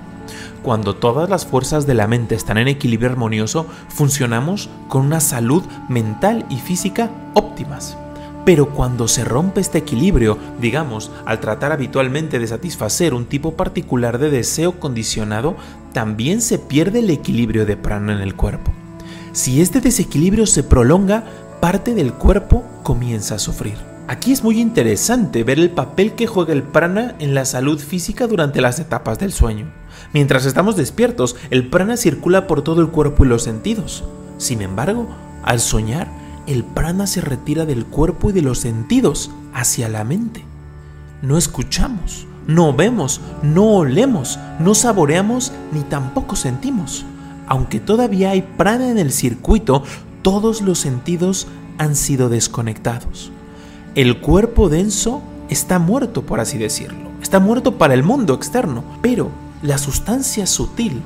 Cuando 0.62 0.94
todas 0.94 1.28
las 1.28 1.44
fuerzas 1.44 1.84
de 1.84 1.94
la 1.94 2.06
mente 2.06 2.36
están 2.36 2.56
en 2.58 2.68
equilibrio 2.68 3.10
armonioso, 3.10 3.66
funcionamos 3.88 4.70
con 4.86 5.04
una 5.04 5.18
salud 5.18 5.64
mental 5.88 6.46
y 6.48 6.58
física 6.58 7.10
óptimas. 7.34 7.98
Pero 8.44 8.70
cuando 8.70 9.08
se 9.08 9.24
rompe 9.24 9.60
este 9.60 9.78
equilibrio, 9.78 10.38
digamos, 10.60 11.10
al 11.24 11.40
tratar 11.40 11.72
habitualmente 11.72 12.38
de 12.38 12.46
satisfacer 12.46 13.14
un 13.14 13.26
tipo 13.26 13.56
particular 13.56 14.18
de 14.18 14.30
deseo 14.30 14.78
condicionado, 14.78 15.56
también 15.92 16.42
se 16.42 16.58
pierde 16.58 16.98
el 16.98 17.10
equilibrio 17.10 17.64
de 17.64 17.76
prana 17.76 18.12
en 18.12 18.20
el 18.20 18.34
cuerpo. 18.34 18.72
Si 19.32 19.60
este 19.62 19.80
desequilibrio 19.80 20.46
se 20.46 20.62
prolonga, 20.62 21.24
parte 21.60 21.94
del 21.94 22.12
cuerpo 22.12 22.62
comienza 22.82 23.36
a 23.36 23.38
sufrir. 23.38 23.76
Aquí 24.06 24.32
es 24.32 24.44
muy 24.44 24.60
interesante 24.60 25.44
ver 25.44 25.58
el 25.58 25.70
papel 25.70 26.12
que 26.12 26.26
juega 26.26 26.52
el 26.52 26.62
prana 26.62 27.14
en 27.20 27.34
la 27.34 27.46
salud 27.46 27.78
física 27.78 28.26
durante 28.26 28.60
las 28.60 28.78
etapas 28.78 29.18
del 29.18 29.32
sueño. 29.32 29.72
Mientras 30.12 30.44
estamos 30.44 30.76
despiertos, 30.76 31.36
el 31.48 31.70
prana 31.70 31.96
circula 31.96 32.46
por 32.46 32.62
todo 32.62 32.82
el 32.82 32.88
cuerpo 32.88 33.24
y 33.24 33.28
los 33.28 33.42
sentidos. 33.42 34.04
Sin 34.36 34.60
embargo, 34.60 35.08
al 35.42 35.58
soñar, 35.58 36.08
el 36.46 36.64
prana 36.64 37.06
se 37.06 37.20
retira 37.20 37.64
del 37.66 37.86
cuerpo 37.86 38.30
y 38.30 38.32
de 38.32 38.42
los 38.42 38.58
sentidos 38.58 39.30
hacia 39.52 39.88
la 39.88 40.04
mente. 40.04 40.44
No 41.22 41.38
escuchamos, 41.38 42.26
no 42.46 42.74
vemos, 42.74 43.20
no 43.42 43.76
olemos, 43.76 44.38
no 44.58 44.74
saboreamos 44.74 45.52
ni 45.72 45.80
tampoco 45.80 46.36
sentimos. 46.36 47.04
Aunque 47.46 47.80
todavía 47.80 48.30
hay 48.30 48.42
prana 48.42 48.90
en 48.90 48.98
el 48.98 49.12
circuito, 49.12 49.82
todos 50.22 50.62
los 50.62 50.78
sentidos 50.78 51.46
han 51.78 51.96
sido 51.96 52.28
desconectados. 52.28 53.30
El 53.94 54.20
cuerpo 54.20 54.68
denso 54.68 55.22
está 55.48 55.78
muerto, 55.78 56.22
por 56.22 56.40
así 56.40 56.58
decirlo. 56.58 57.10
Está 57.22 57.40
muerto 57.40 57.78
para 57.78 57.94
el 57.94 58.02
mundo 58.02 58.34
externo, 58.34 58.84
pero 59.00 59.30
la 59.62 59.78
sustancia 59.78 60.46
sutil, 60.46 61.00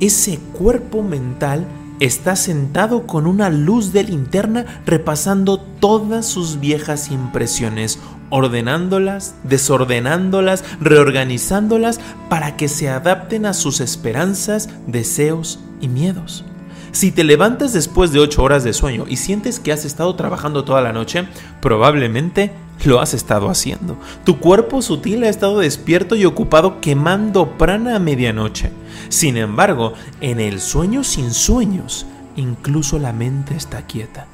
ese 0.00 0.38
cuerpo 0.38 1.02
mental, 1.02 1.66
está 2.04 2.34
sentado 2.34 3.06
con 3.06 3.26
una 3.26 3.48
luz 3.48 3.92
de 3.92 4.02
linterna 4.02 4.82
repasando 4.84 5.58
todas 5.58 6.26
sus 6.26 6.58
viejas 6.58 7.10
impresiones, 7.10 8.00
ordenándolas, 8.28 9.36
desordenándolas, 9.44 10.64
reorganizándolas 10.80 12.00
para 12.28 12.56
que 12.56 12.66
se 12.68 12.88
adapten 12.88 13.46
a 13.46 13.54
sus 13.54 13.80
esperanzas, 13.80 14.68
deseos 14.86 15.60
y 15.80 15.88
miedos. 15.88 16.44
Si 16.92 17.10
te 17.10 17.24
levantas 17.24 17.72
después 17.72 18.12
de 18.12 18.20
8 18.20 18.42
horas 18.42 18.64
de 18.64 18.74
sueño 18.74 19.06
y 19.08 19.16
sientes 19.16 19.58
que 19.58 19.72
has 19.72 19.86
estado 19.86 20.14
trabajando 20.14 20.62
toda 20.64 20.82
la 20.82 20.92
noche, 20.92 21.26
probablemente 21.62 22.52
lo 22.84 23.00
has 23.00 23.14
estado 23.14 23.48
haciendo. 23.48 23.96
Tu 24.24 24.38
cuerpo 24.38 24.82
sutil 24.82 25.24
ha 25.24 25.30
estado 25.30 25.60
despierto 25.60 26.16
y 26.16 26.26
ocupado 26.26 26.82
quemando 26.82 27.56
prana 27.56 27.96
a 27.96 27.98
medianoche. 27.98 28.72
Sin 29.08 29.38
embargo, 29.38 29.94
en 30.20 30.38
el 30.38 30.60
sueño 30.60 31.02
sin 31.02 31.32
sueños, 31.32 32.04
incluso 32.36 32.98
la 32.98 33.14
mente 33.14 33.56
está 33.56 33.86
quieta. 33.86 34.26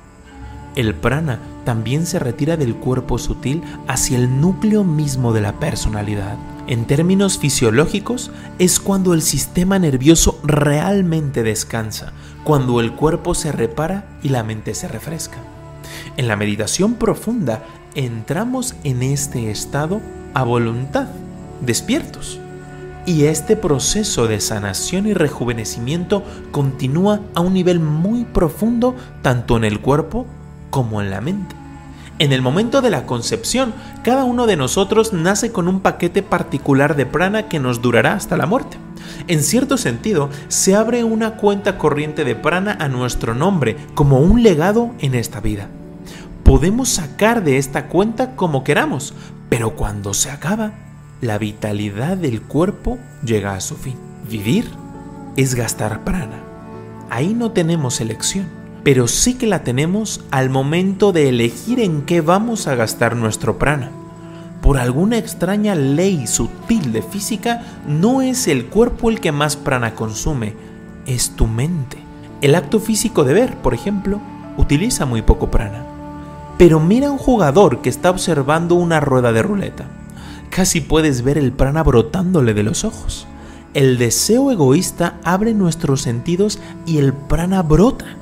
El 0.75 0.95
prana 0.95 1.39
también 1.65 2.07
se 2.07 2.19
retira 2.19 2.57
del 2.57 2.75
cuerpo 2.75 3.19
sutil 3.19 3.63
hacia 3.87 4.19
el 4.19 4.41
núcleo 4.41 4.83
mismo 4.83 5.33
de 5.33 5.43
la 5.43 5.53
personalidad. 5.61 6.37
En 6.69 6.85
términos 6.85 7.39
fisiológicos, 7.39 8.31
es 8.59 8.79
cuando 8.79 9.15
el 9.15 9.23
sistema 9.23 9.79
nervioso 9.79 10.39
realmente 10.45 11.43
descansa, 11.43 12.13
cuando 12.45 12.81
el 12.81 12.93
cuerpo 12.93 13.35
se 13.35 13.53
repara 13.53 14.05
y 14.23 14.29
la 14.29 14.45
mente 14.45 14.75
se 14.75 14.87
refresca. 14.87 15.39
En 16.19 16.29
la 16.29 16.37
meditación 16.37 16.95
profunda 16.95 17.65
entramos 17.95 18.75
en 18.85 19.03
este 19.03 19.51
estado 19.51 20.03
a 20.35 20.43
voluntad, 20.43 21.09
despiertos. 21.63 22.39
Y 23.07 23.25
este 23.25 23.57
proceso 23.57 24.27
de 24.27 24.39
sanación 24.39 25.07
y 25.07 25.15
rejuvenecimiento 25.15 26.23
continúa 26.51 27.23
a 27.35 27.41
un 27.41 27.55
nivel 27.55 27.81
muy 27.81 28.25
profundo 28.27 28.95
tanto 29.23 29.57
en 29.57 29.65
el 29.65 29.81
cuerpo 29.81 30.27
como 30.69 31.01
en 31.01 31.09
la 31.09 31.23
mente. 31.23 31.57
En 32.21 32.33
el 32.33 32.43
momento 32.43 32.83
de 32.83 32.91
la 32.91 33.07
concepción, 33.07 33.73
cada 34.03 34.25
uno 34.25 34.49
de 34.49 34.57
nosotros 34.57 35.13
nace 35.13 35.53
con 35.53 35.69
un 35.69 35.81
paquete 35.81 36.25
particular 36.25 36.97
de 36.97 37.07
prana 37.07 37.49
que 37.49 37.61
nos 37.61 37.81
durará 37.81 38.15
hasta 38.15 38.37
la 38.37 38.47
muerte. 38.47 38.77
En 39.29 39.41
cierto 39.41 39.77
sentido, 39.77 40.29
se 40.49 40.75
abre 40.75 41.05
una 41.05 41.37
cuenta 41.37 41.79
corriente 41.79 42.25
de 42.25 42.35
prana 42.35 42.77
a 42.81 42.89
nuestro 42.89 43.35
nombre 43.35 43.77
como 43.95 44.19
un 44.19 44.43
legado 44.43 44.91
en 44.99 45.15
esta 45.15 45.39
vida. 45.39 45.69
Podemos 46.43 46.89
sacar 46.89 47.45
de 47.45 47.57
esta 47.57 47.87
cuenta 47.87 48.35
como 48.35 48.65
queramos, 48.65 49.15
pero 49.49 49.77
cuando 49.77 50.13
se 50.13 50.33
acaba, 50.33 50.73
la 51.21 51.39
vitalidad 51.39 52.17
del 52.17 52.43
cuerpo 52.43 52.99
llega 53.25 53.55
a 53.55 53.61
su 53.61 53.77
fin. 53.77 53.97
Vivir 54.29 54.69
es 55.37 55.55
gastar 55.55 56.03
prana. 56.03 56.41
Ahí 57.11 57.33
no 57.33 57.53
tenemos 57.53 58.01
elección 58.01 58.58
pero 58.83 59.09
sí 59.09 59.35
que 59.35 59.47
la 59.47 59.63
tenemos 59.63 60.25
al 60.31 60.51
momento 60.51 61.13
de 61.13 61.29
elegir 61.29 61.81
en 61.81 62.03
qué 62.03 62.21
vamos 62.21 62.67
a 62.67 62.75
gastar 62.75 63.17
nuestro 63.17 63.59
prana. 63.59 63.91
Por 64.63 64.79
alguna 64.79 65.19
extraña 65.19 65.75
ley 65.75 66.27
sutil 66.27 66.93
de 66.93 67.03
física, 67.03 67.63
no 67.87 68.23
es 68.23 68.49
el 68.49 68.67
cuerpo 68.67 69.11
el 69.11 69.21
que 69.21 69.33
más 69.33 69.57
prana 69.57 69.95
consume, 69.95 70.55
es 71.07 71.31
tu 71.37 71.47
mente. 71.47 71.99
El 72.41 72.55
acto 72.55 72.81
físico 72.81 73.25
de 73.25 73.35
ver, 73.35 73.57
por 73.57 73.75
ejemplo, 73.75 74.21
utiliza 74.57 75.07
muy 75.07 75.23
poco 75.23 75.51
prana. 75.51 75.85
Pero 76.59 76.81
mira 76.81 77.11
un 77.11 77.19
jugador 77.19 77.83
que 77.83 77.89
está 77.89 78.11
observando 78.11 78.75
una 78.75 79.01
rueda 79.01 79.33
de 79.33 79.43
ruleta. 79.43 79.87
Casi 80.51 80.81
puedes 80.81 81.23
ver 81.23 81.39
el 81.39 81.53
prana 81.53 81.83
brotándole 81.83 82.53
de 82.53 82.63
los 82.63 82.85
ojos. 82.85 83.27
El 83.75 83.97
deseo 83.97 84.51
egoísta 84.51 85.19
abre 85.25 85.55
nuestros 85.55 86.03
sentidos 86.03 86.59
y 86.85 86.99
el 86.99 87.13
prana 87.13 87.63
brota 87.63 88.18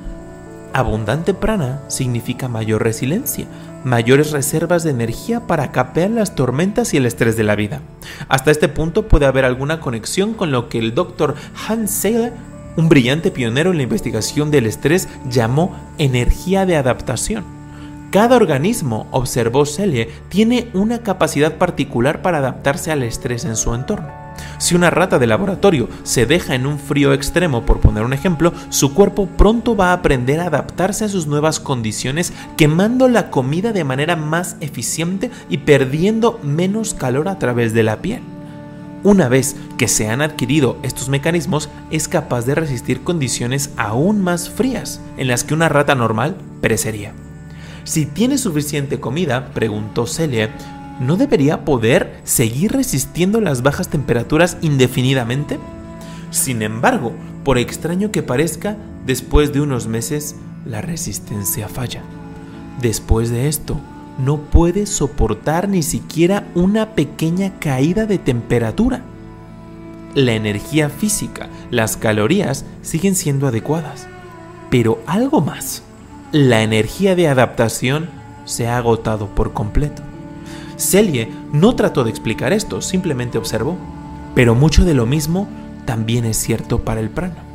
Abundante 0.77 1.33
prana 1.33 1.81
significa 1.87 2.47
mayor 2.47 2.83
resiliencia, 2.83 3.47
mayores 3.83 4.29
reservas 4.29 4.83
de 4.83 4.91
energía 4.91 5.47
para 5.47 5.71
capear 5.71 6.11
las 6.11 6.35
tormentas 6.35 6.93
y 6.93 6.97
el 6.97 7.07
estrés 7.07 7.35
de 7.35 7.43
la 7.43 7.55
vida. 7.55 7.81
Hasta 8.29 8.51
este 8.51 8.69
punto 8.69 9.07
puede 9.07 9.25
haber 9.25 9.43
alguna 9.43 9.79
conexión 9.79 10.35
con 10.35 10.51
lo 10.51 10.69
que 10.69 10.77
el 10.77 10.93
Dr. 10.93 11.33
Hans 11.67 11.89
Seiler, 11.89 12.31
un 12.75 12.89
brillante 12.89 13.31
pionero 13.31 13.71
en 13.71 13.77
la 13.77 13.83
investigación 13.83 14.51
del 14.51 14.67
estrés, 14.67 15.09
llamó 15.27 15.75
energía 15.97 16.67
de 16.67 16.75
adaptación. 16.75 17.43
Cada 18.11 18.35
organismo, 18.35 19.07
observó 19.09 19.65
Celie, 19.65 20.09
tiene 20.29 20.69
una 20.75 20.99
capacidad 20.99 21.55
particular 21.55 22.21
para 22.21 22.37
adaptarse 22.37 22.91
al 22.91 23.01
estrés 23.01 23.45
en 23.45 23.55
su 23.55 23.73
entorno. 23.73 24.16
Si 24.57 24.75
una 24.75 24.89
rata 24.89 25.19
de 25.19 25.27
laboratorio 25.27 25.89
se 26.03 26.25
deja 26.25 26.55
en 26.55 26.65
un 26.65 26.79
frío 26.79 27.13
extremo, 27.13 27.65
por 27.65 27.79
poner 27.79 28.03
un 28.03 28.13
ejemplo, 28.13 28.53
su 28.69 28.93
cuerpo 28.93 29.27
pronto 29.27 29.75
va 29.75 29.89
a 29.89 29.93
aprender 29.93 30.39
a 30.39 30.47
adaptarse 30.47 31.05
a 31.05 31.09
sus 31.09 31.27
nuevas 31.27 31.59
condiciones, 31.59 32.33
quemando 32.55 33.07
la 33.07 33.29
comida 33.29 33.73
de 33.73 33.83
manera 33.83 34.15
más 34.15 34.57
eficiente 34.59 35.31
y 35.49 35.59
perdiendo 35.59 36.39
menos 36.43 36.93
calor 36.93 37.27
a 37.27 37.39
través 37.39 37.73
de 37.73 37.83
la 37.83 38.01
piel. 38.01 38.21
Una 39.03 39.29
vez 39.29 39.55
que 39.77 39.87
se 39.87 40.09
han 40.09 40.21
adquirido 40.21 40.77
estos 40.81 41.07
mecanismos, 41.07 41.69
es 41.91 42.07
capaz 42.07 42.45
de 42.45 42.55
resistir 42.55 43.03
condiciones 43.03 43.69
aún 43.77 44.21
más 44.21 44.49
frías, 44.49 44.99
en 45.17 45.27
las 45.27 45.43
que 45.43 45.53
una 45.53 45.69
rata 45.69 45.95
normal 45.95 46.35
perecería. 46.61 47.13
Si 47.83 48.05
tiene 48.05 48.37
suficiente 48.37 48.99
comida, 48.99 49.51
preguntó 49.53 50.07
Celia, 50.07 50.53
¿no 50.99 51.17
debería 51.17 51.65
poder 51.65 52.19
seguir 52.23 52.71
resistiendo 52.71 53.41
las 53.41 53.61
bajas 53.61 53.89
temperaturas 53.89 54.57
indefinidamente? 54.61 55.59
Sin 56.31 56.61
embargo, 56.61 57.13
por 57.43 57.57
extraño 57.57 58.11
que 58.11 58.23
parezca, 58.23 58.77
después 59.05 59.53
de 59.53 59.61
unos 59.61 59.87
meses, 59.87 60.35
la 60.65 60.81
resistencia 60.81 61.69
falla. 61.69 62.01
Después 62.81 63.29
de 63.29 63.47
esto, 63.47 63.79
no 64.17 64.37
puede 64.37 64.85
soportar 64.85 65.69
ni 65.69 65.83
siquiera 65.83 66.47
una 66.55 66.95
pequeña 66.95 67.59
caída 67.59 68.05
de 68.05 68.17
temperatura. 68.17 69.01
La 70.15 70.33
energía 70.33 70.89
física, 70.89 71.47
las 71.69 71.95
calorías 71.97 72.65
siguen 72.81 73.15
siendo 73.15 73.47
adecuadas, 73.47 74.07
pero 74.69 74.99
algo 75.05 75.41
más. 75.41 75.83
La 76.31 76.63
energía 76.63 77.15
de 77.15 77.27
adaptación 77.27 78.09
se 78.45 78.67
ha 78.67 78.77
agotado 78.77 79.27
por 79.27 79.53
completo. 79.53 80.06
Celie 80.77 81.29
no 81.51 81.75
trató 81.75 82.03
de 82.03 82.09
explicar 82.09 82.53
esto, 82.53 82.81
simplemente 82.81 83.37
observó. 83.37 83.77
Pero 84.35 84.55
mucho 84.55 84.85
de 84.85 84.93
lo 84.93 85.05
mismo 85.05 85.47
también 85.85 86.25
es 86.25 86.37
cierto 86.37 86.83
para 86.83 86.99
el 86.99 87.09
prana. 87.09 87.46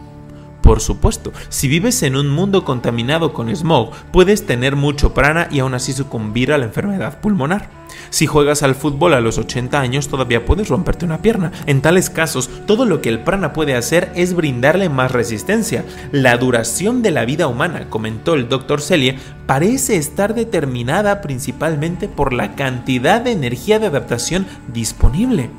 Por 0.63 0.81
supuesto, 0.81 1.33
si 1.49 1.67
vives 1.67 2.03
en 2.05 2.17
un 2.17 2.31
mundo 2.31 2.65
contaminado 2.65 3.33
con 3.33 3.55
smog, 3.55 3.91
puedes 4.13 4.47
tener 4.47 4.77
mucho 4.77 5.13
prana 5.13 5.49
y 5.51 5.59
aún 5.59 5.75
así 5.75 5.93
sucumbir 5.93 6.53
a 6.53 6.59
la 6.59 6.67
enfermedad 6.67 7.21
pulmonar. 7.21 7.69
Si 8.11 8.27
juegas 8.27 8.63
al 8.63 8.75
fútbol 8.75 9.15
a 9.15 9.21
los 9.21 9.39
80 9.39 9.81
años 9.81 10.09
todavía 10.09 10.45
puedes 10.45 10.69
romperte 10.69 11.05
una 11.05 11.21
pierna. 11.21 11.51
En 11.67 11.83
tales 11.83 12.11
casos, 12.11 12.49
todo 12.67 12.85
lo 12.85 13.01
que 13.01 13.09
el 13.09 13.21
prana 13.21 13.53
puede 13.53 13.75
hacer 13.75 14.13
es 14.15 14.35
brindarle 14.35 14.89
más 14.89 15.11
resistencia. 15.11 15.85
La 16.13 16.37
duración 16.37 17.03
de 17.03 17.11
la 17.11 17.25
vida 17.25 17.49
humana, 17.49 17.89
comentó 17.91 18.35
el 18.35 18.49
Dr. 18.49 18.81
Celie, 18.81 19.19
parece 19.47 19.97
estar 19.97 20.35
determinada 20.35 21.21
principalmente 21.21 22.09
por 22.09 22.33
la 22.33 22.55
cantidad 22.55 23.21
de 23.21 23.33
energía 23.33 23.79
de 23.79 23.89
adaptación 23.89 24.47
disponible 24.73 25.51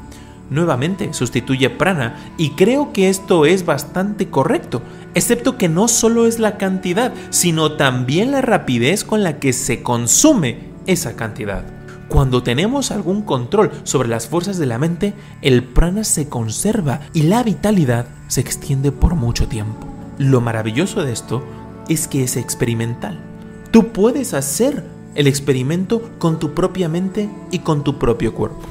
nuevamente 0.50 1.14
sustituye 1.14 1.70
prana 1.70 2.34
y 2.38 2.52
creo 2.52 2.94
que 2.94 3.10
esto 3.10 3.46
es 3.46 3.66
bastante 3.66 4.30
correcto, 4.30 4.82
excepto 5.14 5.58
que 5.58 5.70
no 5.70 5.88
solo 5.88 6.26
es 6.26 6.40
la 6.40 6.58
cantidad, 6.58 7.14
sino 7.30 7.74
también 7.74 8.32
la 8.32 8.42
rapidez 8.42 9.04
con 9.04 9.24
la 9.24 9.40
que 9.40 9.54
se 9.54 9.84
consume 9.84 10.74
esa 10.86 11.16
cantidad. 11.16 11.64
Cuando 12.10 12.44
tenemos 12.44 12.92
algún 12.92 13.24
control 13.24 13.72
sobre 13.84 14.10
las 14.10 14.28
fuerzas 14.28 14.58
de 14.58 14.68
la 14.68 14.78
mente, 14.78 15.14
el 15.42 15.64
prana 15.64 16.04
se 16.04 16.30
conserva 16.30 17.00
y 17.14 17.24
la 17.24 17.42
vitalidad 17.42 18.06
se 18.28 18.42
extiende 18.42 18.92
por 18.92 19.16
mucho 19.16 19.48
tiempo. 19.48 19.88
Lo 20.20 20.42
maravilloso 20.42 21.04
de 21.04 21.12
esto 21.12 21.44
es 21.90 22.08
que 22.08 22.24
es 22.24 22.38
experimental. 22.38 23.20
Tú 23.72 23.88
puedes 23.88 24.36
hacer 24.36 24.84
el 25.16 25.28
experimento 25.28 26.10
con 26.20 26.40
tu 26.40 26.54
propia 26.54 26.90
mente 26.90 27.30
y 27.52 27.60
con 27.60 27.84
tu 27.84 27.98
propio 28.00 28.34
cuerpo. 28.34 28.62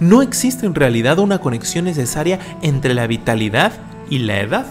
No 0.00 0.22
existe 0.22 0.66
en 0.66 0.74
realidad 0.74 1.18
una 1.18 1.38
conexión 1.38 1.84
necesaria 1.84 2.38
entre 2.62 2.94
la 2.94 3.06
vitalidad 3.06 3.72
y 4.10 4.18
la 4.18 4.40
edad. 4.40 4.66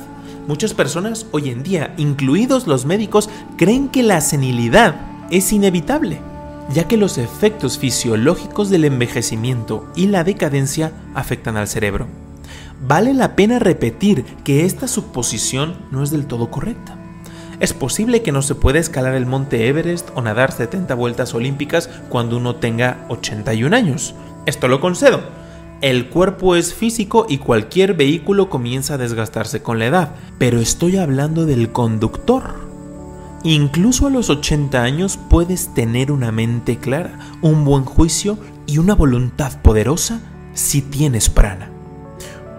Muchas 0.47 0.73
personas 0.73 1.25
hoy 1.31 1.50
en 1.50 1.63
día, 1.63 1.93
incluidos 1.97 2.67
los 2.67 2.85
médicos, 2.85 3.29
creen 3.57 3.89
que 3.89 4.03
la 4.03 4.21
senilidad 4.21 4.95
es 5.29 5.53
inevitable, 5.53 6.19
ya 6.73 6.88
que 6.88 6.97
los 6.97 7.17
efectos 7.17 7.77
fisiológicos 7.77 8.69
del 8.69 8.85
envejecimiento 8.85 9.88
y 9.95 10.07
la 10.07 10.23
decadencia 10.23 10.91
afectan 11.13 11.57
al 11.57 11.67
cerebro. 11.67 12.07
Vale 12.85 13.13
la 13.13 13.35
pena 13.35 13.59
repetir 13.59 14.25
que 14.43 14.65
esta 14.65 14.88
suposición 14.88 15.75
no 15.91 16.03
es 16.03 16.09
del 16.09 16.25
todo 16.25 16.50
correcta. 16.50 16.97
Es 17.62 17.74
posible 17.75 18.24
que 18.24 18.32
no 18.32 18.41
se 18.41 18.56
pueda 18.56 18.80
escalar 18.80 19.13
el 19.13 19.27
monte 19.27 19.68
Everest 19.68 20.10
o 20.15 20.22
nadar 20.24 20.51
70 20.51 20.96
vueltas 20.96 21.36
olímpicas 21.36 21.91
cuando 22.10 22.38
uno 22.38 22.56
tenga 22.56 23.06
81 23.10 23.75
años. 23.75 24.15
Esto 24.48 24.68
lo 24.68 24.82
concedo. 24.82 25.22
El 25.82 26.10
cuerpo 26.10 26.56
es 26.56 26.74
físico 26.74 27.27
y 27.30 27.38
cualquier 27.38 27.94
vehículo 27.94 28.50
comienza 28.50 28.96
a 28.96 28.98
desgastarse 28.98 29.62
con 29.62 29.77
la 29.77 29.86
edad, 29.86 30.15
pero 30.39 30.60
estoy 30.60 30.98
hablando 30.98 31.46
del 31.46 31.72
conductor. 31.72 32.56
Incluso 33.44 34.08
a 34.08 34.10
los 34.10 34.32
80 34.32 34.82
años 34.82 35.20
puedes 35.30 35.72
tener 35.75 36.12
una 36.12 36.32
mente 36.32 36.77
clara, 36.77 37.20
un 37.44 37.63
buen 37.63 37.86
juicio 37.86 38.39
y 38.65 38.80
una 38.80 38.96
voluntad 38.96 39.62
poderosa 39.62 40.20
si 40.56 40.82
tienes 40.82 41.30
prana. 41.30 41.70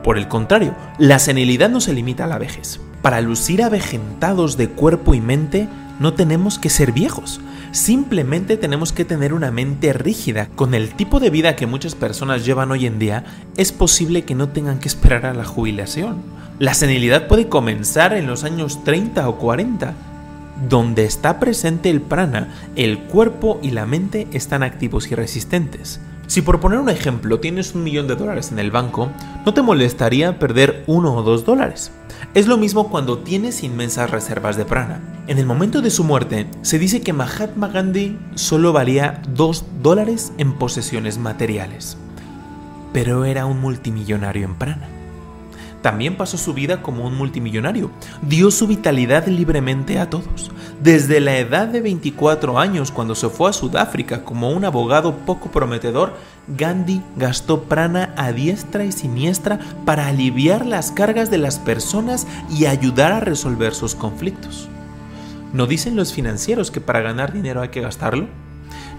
Por 0.05 0.17
el 0.17 0.29
contrario, 0.29 0.77
la 0.99 1.19
senilidad 1.19 1.71
no 1.71 1.81
se 1.81 1.93
limita 1.93 2.25
a 2.25 2.29
la 2.29 2.39
vejez. 2.39 2.79
Para 3.03 3.21
lucir 3.21 3.65
avejentados 3.65 4.57
de 4.57 4.69
cuerpo 4.69 5.13
y 5.13 5.21
mente, 5.21 5.69
no 5.99 6.15
tenemos 6.15 6.61
que 6.61 6.71
ser 6.71 6.93
viejos. 6.93 7.41
Simplemente 7.73 8.57
tenemos 8.57 8.93
que 8.93 9.05
tener 9.05 9.35
una 9.35 9.51
mente 9.51 9.93
rígida. 9.93 10.49
Con 10.55 10.73
el 10.73 10.95
tipo 10.95 11.19
de 11.19 11.31
vida 11.31 11.57
que 11.57 11.67
muchas 11.67 11.97
personas 11.97 12.45
llevan 12.45 12.71
hoy 12.71 12.87
en 12.87 13.01
día, 13.01 13.25
es 13.57 13.73
posible 13.73 14.23
que 14.23 14.37
no 14.37 14.51
tengan 14.51 14.79
que 14.79 14.87
esperar 14.87 15.27
a 15.27 15.35
la 15.35 15.45
jubilación. 15.45 16.23
La 16.61 16.75
senilidad 16.75 17.27
puede 17.27 17.49
comenzar 17.49 18.13
en 18.13 18.29
los 18.29 18.45
años 18.45 18.85
30 18.85 19.29
o 19.29 19.37
40 19.37 19.95
donde 20.69 21.05
está 21.05 21.41
presente 21.41 21.91
el 21.91 22.01
prana, 22.01 22.49
el 22.77 23.01
cuerpo 23.01 23.59
y 23.63 23.71
la 23.71 23.85
mente 23.85 24.29
están 24.33 24.63
activos 24.63 25.11
y 25.11 25.17
resistentes. 25.17 26.01
Si 26.29 26.41
por 26.41 26.61
poner 26.61 26.79
un 26.79 26.89
ejemplo 26.89 27.41
tienes 27.41 27.75
un 27.75 27.83
millón 27.83 28.07
de 28.07 28.17
dólares 28.17 28.53
en 28.53 28.59
el 28.59 28.71
banco, 28.71 29.11
no 29.45 29.55
te 29.55 29.63
molestaría 29.63 30.39
perder 30.39 30.85
uno 30.87 31.15
o 31.17 31.23
dos 31.23 31.45
dólares. 31.45 31.91
Es 32.35 32.47
lo 32.47 32.57
mismo 32.57 32.89
cuando 32.89 33.19
tienes 33.19 33.63
inmensas 33.63 34.11
reservas 34.11 34.57
de 34.57 34.65
prana. 34.65 35.01
En 35.27 35.39
el 35.39 35.47
momento 35.47 35.83
de 35.83 35.91
su 35.91 36.03
muerte, 36.03 36.47
se 36.63 36.79
dice 36.79 37.03
que 37.03 37.13
Mahatma 37.13 37.69
Gandhi 37.69 38.19
solo 38.35 38.73
valía 38.73 39.23
dos 39.29 39.65
dólares 39.83 40.33
en 40.39 40.55
posesiones 40.55 41.19
materiales. 41.19 41.99
Pero 42.93 43.25
era 43.25 43.47
un 43.47 43.61
multimillonario 43.61 44.47
en 44.47 44.55
prana. 44.55 45.02
También 45.83 46.17
pasó 46.17 46.39
su 46.39 46.55
vida 46.55 46.81
como 46.81 47.05
un 47.05 47.17
multimillonario. 47.17 47.91
Dio 48.23 48.53
su 48.53 48.69
vitalidad 48.69 49.27
libremente 49.27 49.99
a 49.99 50.09
todos. 50.09 50.53
Desde 50.81 51.21
la 51.21 51.37
edad 51.37 51.67
de 51.67 51.81
24 51.81 52.59
años, 52.59 52.93
cuando 52.93 53.17
se 53.17 53.29
fue 53.29 53.51
a 53.51 53.53
Sudáfrica 53.53 54.25
como 54.25 54.51
un 54.51 54.65
abogado 54.65 55.17
poco 55.27 55.51
prometedor, 55.51 56.15
Gandhi 56.47 57.03
gastó 57.17 57.65
prana 57.65 58.15
a 58.17 58.33
diestra 58.33 58.85
y 58.85 58.93
siniestra 58.93 59.59
para 59.85 60.07
aliviar 60.07 60.65
las 60.67 60.93
cargas 60.93 61.31
de 61.31 61.39
las 61.39 61.59
personas 61.59 62.27
y 62.49 62.67
ayudar 62.67 63.13
a 63.13 63.21
resolver 63.21 63.75
sus 63.75 63.97
conflictos. 63.97 64.69
¿No 65.53 65.67
dicen 65.67 65.97
los 65.97 66.13
financieros 66.13 66.71
que 66.71 66.81
para 66.81 67.03
ganar 67.03 67.33
dinero 67.33 67.61
hay 67.61 67.69
que 67.69 67.81
gastarlo? 67.81 68.29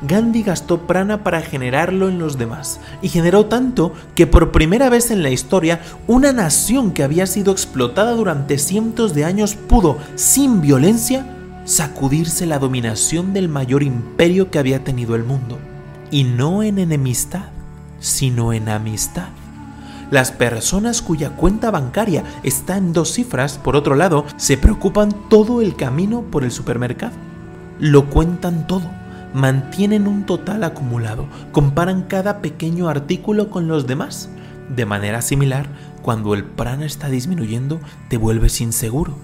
Gandhi 0.01 0.43
gastó 0.43 0.88
prana 0.88 1.23
para 1.23 1.41
generarlo 1.41 2.09
en 2.09 2.19
los 2.19 2.38
demás, 2.38 2.79
y 3.01 3.09
generó 3.09 3.45
tanto 3.45 3.93
que 4.15 4.27
por 4.27 4.51
primera 4.51 4.89
vez 4.89 5.12
en 5.12 5.23
la 5.23 5.29
historia 5.29 5.81
una 6.07 6.33
nación 6.33 6.91
que 6.91 7.03
había 7.03 7.27
sido 7.27 7.51
explotada 7.51 8.12
durante 8.13 8.57
cientos 8.57 9.13
de 9.13 9.25
años 9.25 9.55
pudo, 9.55 9.97
sin 10.15 10.62
violencia, 10.62 11.25
sacudirse 11.65 12.45
la 12.45 12.60
dominación 12.60 13.34
del 13.34 13.47
mayor 13.47 13.84
imperio 13.84 14.51
que 14.51 14.60
había 14.60 14.84
tenido 14.84 15.15
el 15.15 15.23
mundo. 15.23 15.58
Y 16.12 16.25
no 16.25 16.63
en 16.63 16.79
enemistad, 16.79 17.45
sino 17.99 18.53
en 18.53 18.69
amistad. 18.69 19.29
Las 20.12 20.32
personas 20.32 21.01
cuya 21.01 21.32
cuenta 21.32 21.71
bancaria 21.71 22.23
está 22.43 22.77
en 22.77 22.93
dos 22.93 23.13
cifras, 23.13 23.58
por 23.58 23.75
otro 23.75 23.95
lado, 23.95 24.25
se 24.38 24.58
preocupan 24.58 25.12
todo 25.29 25.62
el 25.62 25.75
camino 25.75 26.21
por 26.21 26.43
el 26.43 26.51
supermercado. 26.51 27.13
Lo 27.79 28.10
cuentan 28.10 28.67
todo 28.67 29.02
mantienen 29.34 30.08
un 30.08 30.26
total 30.26 30.63
acumulado, 30.63 31.28
comparan 31.52 32.04
cada 32.04 32.41
pequeño 32.41 32.89
artículo 32.89 33.50
con 33.50 33.67
los 33.67 33.88
demás. 33.88 34.30
De 34.76 34.86
manera 34.86 35.22
similar, 35.22 35.67
cuando 36.02 36.34
el 36.34 36.43
prana 36.43 36.86
está 36.86 37.10
disminuyendo, 37.10 37.80
te 38.10 38.17
vuelves 38.17 38.62
inseguro, 38.62 39.15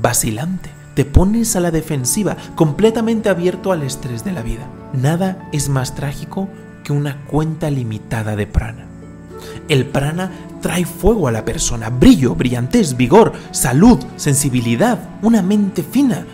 vacilante, 0.00 0.70
te 0.94 1.04
pones 1.04 1.56
a 1.56 1.60
la 1.60 1.70
defensiva, 1.70 2.36
completamente 2.54 3.28
abierto 3.28 3.72
al 3.72 3.82
estrés 3.82 4.24
de 4.24 4.32
la 4.32 4.42
vida. 4.42 4.66
Nada 4.92 5.48
es 5.52 5.68
más 5.68 5.94
trágico 5.94 6.48
que 6.84 6.92
una 6.92 7.24
cuenta 7.26 7.70
limitada 7.70 8.36
de 8.36 8.46
prana. 8.46 8.86
El 9.68 9.86
prana 9.86 10.30
trae 10.62 10.84
fuego 10.84 11.28
a 11.28 11.32
la 11.32 11.44
persona, 11.44 11.90
brillo, 11.90 12.34
brillantez, 12.34 12.96
vigor, 12.96 13.32
salud, 13.50 13.98
sensibilidad, 14.16 14.98
una 15.22 15.42
mente 15.42 15.82
fina. 15.82 16.24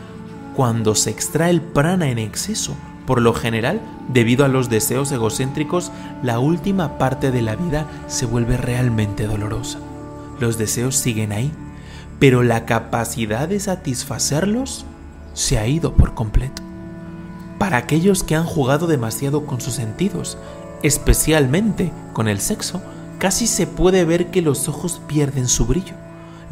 Cuando 0.54 0.94
se 0.94 1.10
extrae 1.10 1.50
el 1.50 1.60
prana 1.60 2.08
en 2.08 2.18
exceso, 2.18 2.76
por 3.12 3.20
lo 3.20 3.34
general, 3.34 3.82
debido 4.08 4.42
a 4.46 4.48
los 4.48 4.70
deseos 4.70 5.12
egocéntricos, 5.12 5.92
la 6.22 6.38
última 6.38 6.96
parte 6.96 7.30
de 7.30 7.42
la 7.42 7.56
vida 7.56 7.86
se 8.06 8.24
vuelve 8.24 8.56
realmente 8.56 9.26
dolorosa. 9.26 9.80
Los 10.40 10.56
deseos 10.56 10.96
siguen 10.96 11.30
ahí, 11.30 11.52
pero 12.18 12.42
la 12.42 12.64
capacidad 12.64 13.48
de 13.48 13.60
satisfacerlos 13.60 14.86
se 15.34 15.58
ha 15.58 15.66
ido 15.66 15.92
por 15.92 16.14
completo. 16.14 16.62
Para 17.58 17.76
aquellos 17.76 18.24
que 18.24 18.34
han 18.34 18.46
jugado 18.46 18.86
demasiado 18.86 19.44
con 19.44 19.60
sus 19.60 19.74
sentidos, 19.74 20.38
especialmente 20.82 21.92
con 22.14 22.28
el 22.28 22.40
sexo, 22.40 22.80
casi 23.18 23.46
se 23.46 23.66
puede 23.66 24.06
ver 24.06 24.30
que 24.30 24.40
los 24.40 24.70
ojos 24.70 25.02
pierden 25.06 25.48
su 25.48 25.66
brillo 25.66 25.96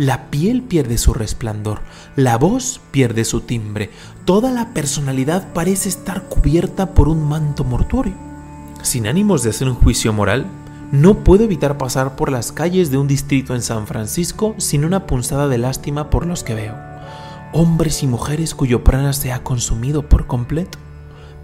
la 0.00 0.30
piel 0.30 0.62
pierde 0.62 0.96
su 0.96 1.12
resplandor, 1.12 1.82
la 2.16 2.38
voz 2.38 2.80
pierde 2.90 3.26
su 3.26 3.42
timbre, 3.42 3.90
toda 4.24 4.50
la 4.50 4.72
personalidad 4.72 5.52
parece 5.52 5.90
estar 5.90 6.22
cubierta 6.22 6.94
por 6.94 7.06
un 7.06 7.28
manto 7.28 7.64
mortuorio. 7.64 8.14
Sin 8.80 9.06
ánimos 9.06 9.42
de 9.42 9.50
hacer 9.50 9.68
un 9.68 9.74
juicio 9.74 10.14
moral, 10.14 10.46
no 10.90 11.22
puedo 11.22 11.44
evitar 11.44 11.76
pasar 11.76 12.16
por 12.16 12.32
las 12.32 12.50
calles 12.50 12.90
de 12.90 12.96
un 12.96 13.08
distrito 13.08 13.54
en 13.54 13.60
San 13.60 13.86
Francisco 13.86 14.54
sin 14.56 14.86
una 14.86 15.06
punzada 15.06 15.48
de 15.48 15.58
lástima 15.58 16.08
por 16.08 16.24
los 16.24 16.44
que 16.44 16.54
veo. 16.54 16.78
Hombres 17.52 18.02
y 18.02 18.06
mujeres 18.06 18.54
cuyo 18.54 18.82
prana 18.82 19.12
se 19.12 19.32
ha 19.32 19.44
consumido 19.44 20.08
por 20.08 20.26
completo, 20.26 20.78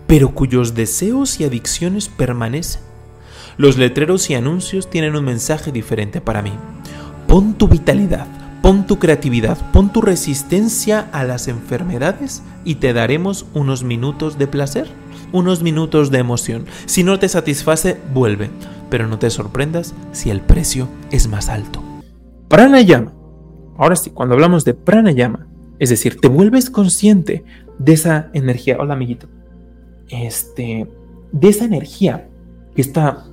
pero 0.07 0.31
cuyos 0.31 0.75
deseos 0.75 1.41
y 1.41 1.45
adicciones 1.45 2.09
permanecen. 2.09 2.81
Los 3.59 3.77
letreros 3.77 4.31
y 4.31 4.35
anuncios 4.35 4.89
tienen 4.89 5.15
un 5.15 5.27
mensaje 5.27 5.73
diferente 5.73 6.23
para 6.23 6.41
mí. 6.41 6.53
Pon 7.27 7.53
tu 7.53 7.69
vitalidad, 7.69 8.46
Pon 8.67 8.85
tu 8.85 8.99
creatividad, 8.99 9.57
pon 9.71 9.93
tu 9.93 10.01
resistencia 10.01 11.09
a 11.13 11.23
las 11.23 11.47
enfermedades 11.47 12.43
y 12.65 12.75
te 12.75 12.93
daremos 12.93 13.47
unos 13.55 13.85
minutos 13.85 14.39
de 14.39 14.49
placer, 14.49 14.89
unos 15.33 15.63
minutos 15.63 16.11
de 16.11 16.19
emoción. 16.19 16.65
Si 16.85 17.05
no 17.05 17.21
te 17.21 17.29
satisface, 17.29 17.97
vuelve, 18.13 18.51
pero 18.91 19.07
no 19.07 19.21
te 19.21 19.31
sorprendas 19.31 19.95
si 20.11 20.31
el 20.31 20.41
precio 20.41 20.89
es 21.13 21.29
más 21.29 21.49
alto. 21.49 21.81
Pranayama. 22.49 23.13
Ahora 23.79 23.95
sí, 23.95 24.11
cuando 24.11 24.35
hablamos 24.35 24.65
de 24.65 24.75
pranayama, 24.75 25.47
es 25.79 25.91
decir, 25.91 26.21
te 26.21 26.27
vuelves 26.27 26.69
consciente 26.69 27.45
de 27.79 27.93
esa 27.93 28.31
energía. 28.33 28.79
Hola, 28.81 28.95
amiguito. 28.95 29.29
Este, 30.09 30.89
de 31.31 31.49
esa 31.49 31.67
energía 31.67 32.29
que 32.75 32.83
está 32.83 33.27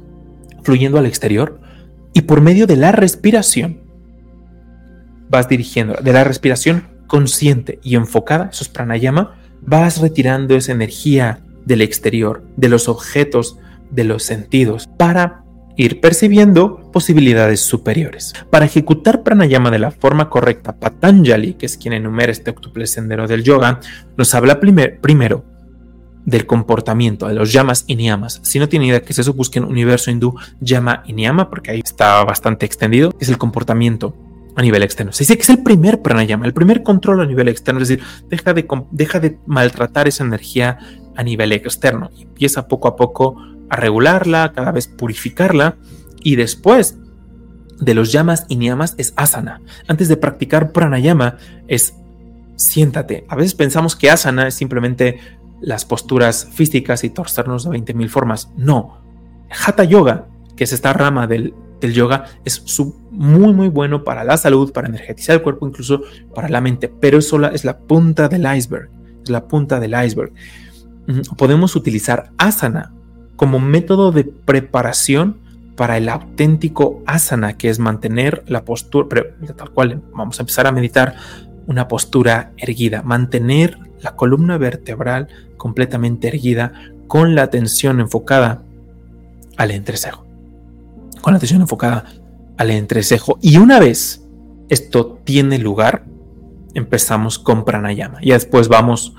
fluyendo 0.62 1.00
al 1.00 1.08
exterior 1.08 1.60
y 2.14 2.22
por 2.22 2.40
medio 2.40 2.68
de 2.68 2.76
la 2.76 2.92
respiración 2.92 3.83
vas 5.34 5.50
dirigiendo 5.50 5.96
de 5.96 6.14
la 6.14 6.24
respiración 6.24 6.84
consciente 7.08 7.80
y 7.82 7.96
enfocada, 7.96 8.50
eso 8.54 8.64
es 8.64 8.70
pranayama, 8.70 9.36
vas 9.62 10.00
retirando 10.00 10.56
esa 10.56 10.74
energía 10.74 11.40
del 11.66 11.82
exterior, 11.82 12.44
de 12.56 12.70
los 12.70 12.88
objetos, 12.88 13.58
de 13.90 14.04
los 14.04 14.22
sentidos, 14.22 14.88
para 14.96 15.44
ir 15.76 16.02
percibiendo 16.02 16.92
posibilidades 16.92 17.62
superiores. 17.62 18.34
Para 18.52 18.66
ejecutar 18.66 19.24
pranayama 19.24 19.72
de 19.72 19.80
la 19.80 19.90
forma 19.90 20.30
correcta, 20.30 20.74
Patanjali, 20.78 21.56
que 21.56 21.66
es 21.66 21.78
quien 21.78 21.96
enumera 21.96 22.32
este 22.32 22.52
octuple 22.52 22.86
sendero 22.86 23.28
del 23.28 23.44
yoga, 23.44 23.80
nos 24.16 24.36
habla 24.36 24.60
primero 24.60 25.46
del 26.26 26.46
comportamiento 26.46 27.28
de 27.28 27.34
los 27.34 27.52
llamas 27.52 27.86
y 27.88 27.96
niyamas. 27.96 28.40
Si 28.44 28.60
no 28.60 28.70
tienen 28.70 28.90
idea 28.90 29.02
que 29.02 29.14
es 29.14 29.20
eso, 29.20 29.34
busquen 29.34 29.64
universo 29.64 30.12
hindú 30.12 30.36
llama 30.62 31.02
y 31.08 31.14
niyama, 31.14 31.50
porque 31.50 31.72
ahí 31.72 31.82
está 31.84 32.24
bastante 32.24 32.68
extendido. 32.68 33.16
Es 33.20 33.30
el 33.30 33.40
comportamiento 33.40 34.16
a 34.56 34.62
nivel 34.62 34.84
externo. 34.84 35.12
Se 35.12 35.24
dice 35.24 35.36
que 35.36 35.42
es 35.42 35.50
el 35.50 35.64
primer 35.64 36.02
pranayama, 36.02 36.46
el 36.46 36.54
primer 36.54 36.84
control 36.84 37.22
a 37.22 37.26
nivel 37.26 37.48
externo, 37.48 37.82
es 37.82 37.88
decir, 37.88 38.06
deja 38.30 38.54
de, 38.54 38.68
deja 38.92 39.20
de 39.20 39.38
maltratar 39.46 40.08
esa 40.08 40.24
energía 40.24 40.78
a 41.16 41.24
nivel 41.24 41.52
externo 41.52 42.10
y 42.16 42.24
empieza 42.24 42.68
poco 42.68 42.88
a 42.88 42.96
poco 42.96 43.38
a 43.70 43.76
regularla, 43.76 44.52
cada 44.54 44.72
vez 44.72 44.88
purificarla 44.88 45.78
y 46.22 46.36
después 46.36 46.98
de 47.80 47.94
los 47.94 48.12
llamas 48.12 48.46
y 48.48 48.56
niyamas 48.56 48.96
es 48.98 49.14
asana. 49.16 49.62
Antes 49.88 50.08
de 50.08 50.18
practicar 50.18 50.72
pranayama 50.72 51.38
es 51.68 51.96
siéntate. 52.56 53.26
A 53.30 53.36
veces 53.36 53.56
pensamos 53.56 53.96
que 53.96 54.10
asana 54.10 54.48
es 54.48 54.54
simplemente 54.56 55.20
las 55.62 55.86
posturas 55.86 56.48
físicas 56.52 57.04
y 57.04 57.10
torcernos 57.10 57.64
de 57.64 57.72
20.000 57.72 58.10
formas. 58.10 58.52
No. 58.56 59.02
Hatha 59.50 59.84
Yoga, 59.84 60.28
que 60.56 60.66
es 60.66 60.74
esta 60.74 60.94
rama 60.94 61.28
del, 61.28 61.54
yoga, 61.92 62.26
es 62.46 62.64
muy, 63.12 63.54
muy 63.54 63.68
bueno 63.68 64.06
para 64.06 64.24
la 64.24 64.38
salud, 64.38 64.72
para 64.72 64.88
energetizar 64.88 65.36
el 65.36 65.42
cuerpo, 65.42 65.68
incluso 65.68 66.02
para 66.34 66.48
la 66.48 66.62
mente. 66.62 66.88
Pero 66.88 67.18
eso 67.18 67.46
es 67.50 67.66
la 67.66 67.78
punta 67.80 68.30
del 68.30 68.48
iceberg. 68.56 68.90
Es 69.24 69.30
la 69.30 69.46
punta 69.48 69.80
del 69.82 69.94
iceberg. 70.06 70.32
Mm, 71.08 71.36
podemos 71.36 71.76
utilizar 71.76 72.32
asana 72.38 72.94
como 73.36 73.60
método 73.60 74.12
de 74.12 74.24
preparación 74.24 75.40
para 75.76 75.98
el 75.98 76.08
auténtico 76.08 77.02
asana, 77.06 77.58
que 77.58 77.70
es 77.70 77.80
mantener 77.80 78.44
la 78.48 78.64
postura, 78.64 79.08
pero 79.10 79.54
tal 79.56 79.72
cual 79.72 80.02
vamos 80.14 80.40
a 80.40 80.44
empezar 80.44 80.68
a 80.68 80.72
meditar 80.72 81.16
una 81.68 81.88
postura 81.88 82.52
erguida, 82.58 83.02
mantener 83.02 83.78
la 84.02 84.16
columna 84.16 84.58
vertebral 84.58 85.28
completamente 85.58 86.28
erguida 86.28 86.74
con 87.08 87.36
la 87.36 87.44
atención 87.44 88.00
enfocada 88.00 88.62
al 89.58 89.72
entrecejo. 89.72 90.26
Con 91.24 91.34
la 91.34 91.38
atención 91.38 91.62
enfocada 91.62 92.06
al 92.58 92.70
entrecejo. 92.70 93.40
Y 93.42 93.58
una 93.58 93.80
vez 93.80 94.24
esto 94.70 95.20
tiene 95.24 95.58
lugar, 95.58 96.06
empezamos 96.76 97.40
con 97.40 97.66
pranayama. 97.66 98.20
Y 98.22 98.30
después 98.32 98.68
vamos 98.68 99.16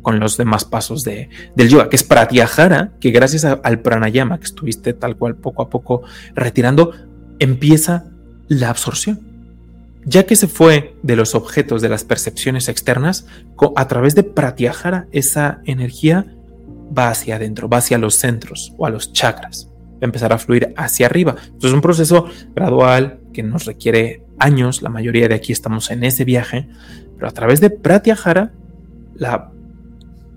con 0.00 0.18
los 0.18 0.38
demás 0.38 0.64
pasos 0.64 1.04
de, 1.04 1.28
del 1.54 1.68
yoga, 1.68 1.90
que 1.90 1.96
es 1.96 2.04
pratyahara, 2.04 2.92
que 3.00 3.10
gracias 3.10 3.44
al 3.44 3.80
pranayama 3.80 4.38
que 4.38 4.44
estuviste 4.44 4.94
tal 4.94 5.16
cual 5.16 5.36
poco 5.36 5.62
a 5.62 5.68
poco 5.68 6.02
retirando, 6.34 6.92
empieza 7.38 8.06
la 8.48 8.70
absorción 8.70 9.30
ya 10.04 10.24
que 10.24 10.36
se 10.36 10.48
fue 10.48 10.96
de 11.02 11.16
los 11.16 11.34
objetos 11.34 11.82
de 11.82 11.88
las 11.88 12.04
percepciones 12.04 12.68
externas, 12.68 13.26
a 13.76 13.88
través 13.88 14.14
de 14.14 14.22
Pratyahara 14.22 15.06
esa 15.12 15.60
energía 15.64 16.26
va 16.96 17.10
hacia 17.10 17.36
adentro, 17.36 17.68
va 17.68 17.78
hacia 17.78 17.98
los 17.98 18.14
centros 18.14 18.72
o 18.78 18.86
a 18.86 18.90
los 18.90 19.12
chakras, 19.12 19.69
a 20.00 20.04
empezar 20.04 20.32
a 20.32 20.38
fluir 20.38 20.72
hacia 20.76 21.06
arriba. 21.06 21.36
Entonces 21.38 21.70
es 21.70 21.74
un 21.74 21.80
proceso 21.80 22.26
gradual 22.54 23.20
que 23.32 23.42
nos 23.42 23.66
requiere 23.66 24.22
años, 24.38 24.82
la 24.82 24.88
mayoría 24.88 25.28
de 25.28 25.34
aquí 25.34 25.52
estamos 25.52 25.90
en 25.90 26.04
ese 26.04 26.24
viaje, 26.24 26.68
pero 27.16 27.28
a 27.28 27.32
través 27.32 27.60
de 27.60 27.70
Pratyahara 27.70 28.52
la 29.14 29.50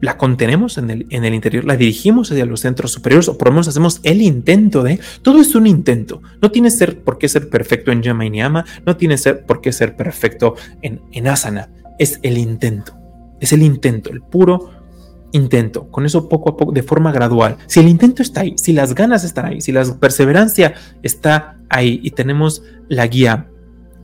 la 0.04 0.18
contenemos 0.18 0.78
en 0.78 0.90
el, 0.90 1.08
en 1.12 1.24
el, 1.24 1.34
interior, 1.34 1.64
la 1.64 1.78
dirigimos 1.78 2.30
hacia 2.30 2.46
los 2.46 2.60
centros 2.60 2.92
superiores 2.92 3.30
o 3.30 3.38
por 3.38 3.48
lo 3.48 3.54
menos 3.54 3.70
hacemos 3.70 4.02
el 4.04 4.22
intento 4.22 4.84
de... 4.84 5.00
Todo 5.22 5.40
es 5.40 5.56
un 5.56 5.66
intento. 5.66 6.22
No 6.42 6.52
tiene 6.52 6.72
ser 6.72 7.00
por 7.00 7.18
qué 7.18 7.30
ser 7.30 7.50
perfecto 7.50 7.90
en 7.90 8.02
Yama 8.02 8.26
y 8.26 8.30
Niyama, 8.30 8.66
no 8.86 8.98
tiene 8.98 9.18
ser 9.18 9.46
por 9.46 9.62
qué 9.62 9.72
ser 9.72 9.96
perfecto 9.96 10.56
en, 10.82 11.00
en 11.14 11.30
Asana. 11.30 11.70
Es 12.00 12.20
el 12.22 12.38
intento. 12.38 12.98
Es 13.40 13.54
el 13.54 13.62
intento, 13.62 14.12
el 14.12 14.22
puro 14.22 14.72
intento. 15.34 15.90
Con 15.90 16.06
eso 16.06 16.30
poco 16.30 16.52
a 16.52 16.58
poco, 16.58 16.72
de 16.72 16.84
forma 16.84 17.12
gradual. 17.12 17.58
Si 17.68 17.82
el 17.82 17.90
intento 17.90 18.22
está 18.22 18.42
ahí, 18.42 18.56
si 18.58 18.72
las 18.72 18.96
ganas 18.96 19.24
están 19.24 19.46
ahí, 19.46 19.62
si 19.62 19.72
la 19.72 19.84
perseverancia 20.00 20.74
está 21.02 21.58
ahí 21.70 22.00
y 22.02 22.12
tenemos 22.12 22.64
la 22.88 23.06
guía 23.08 23.50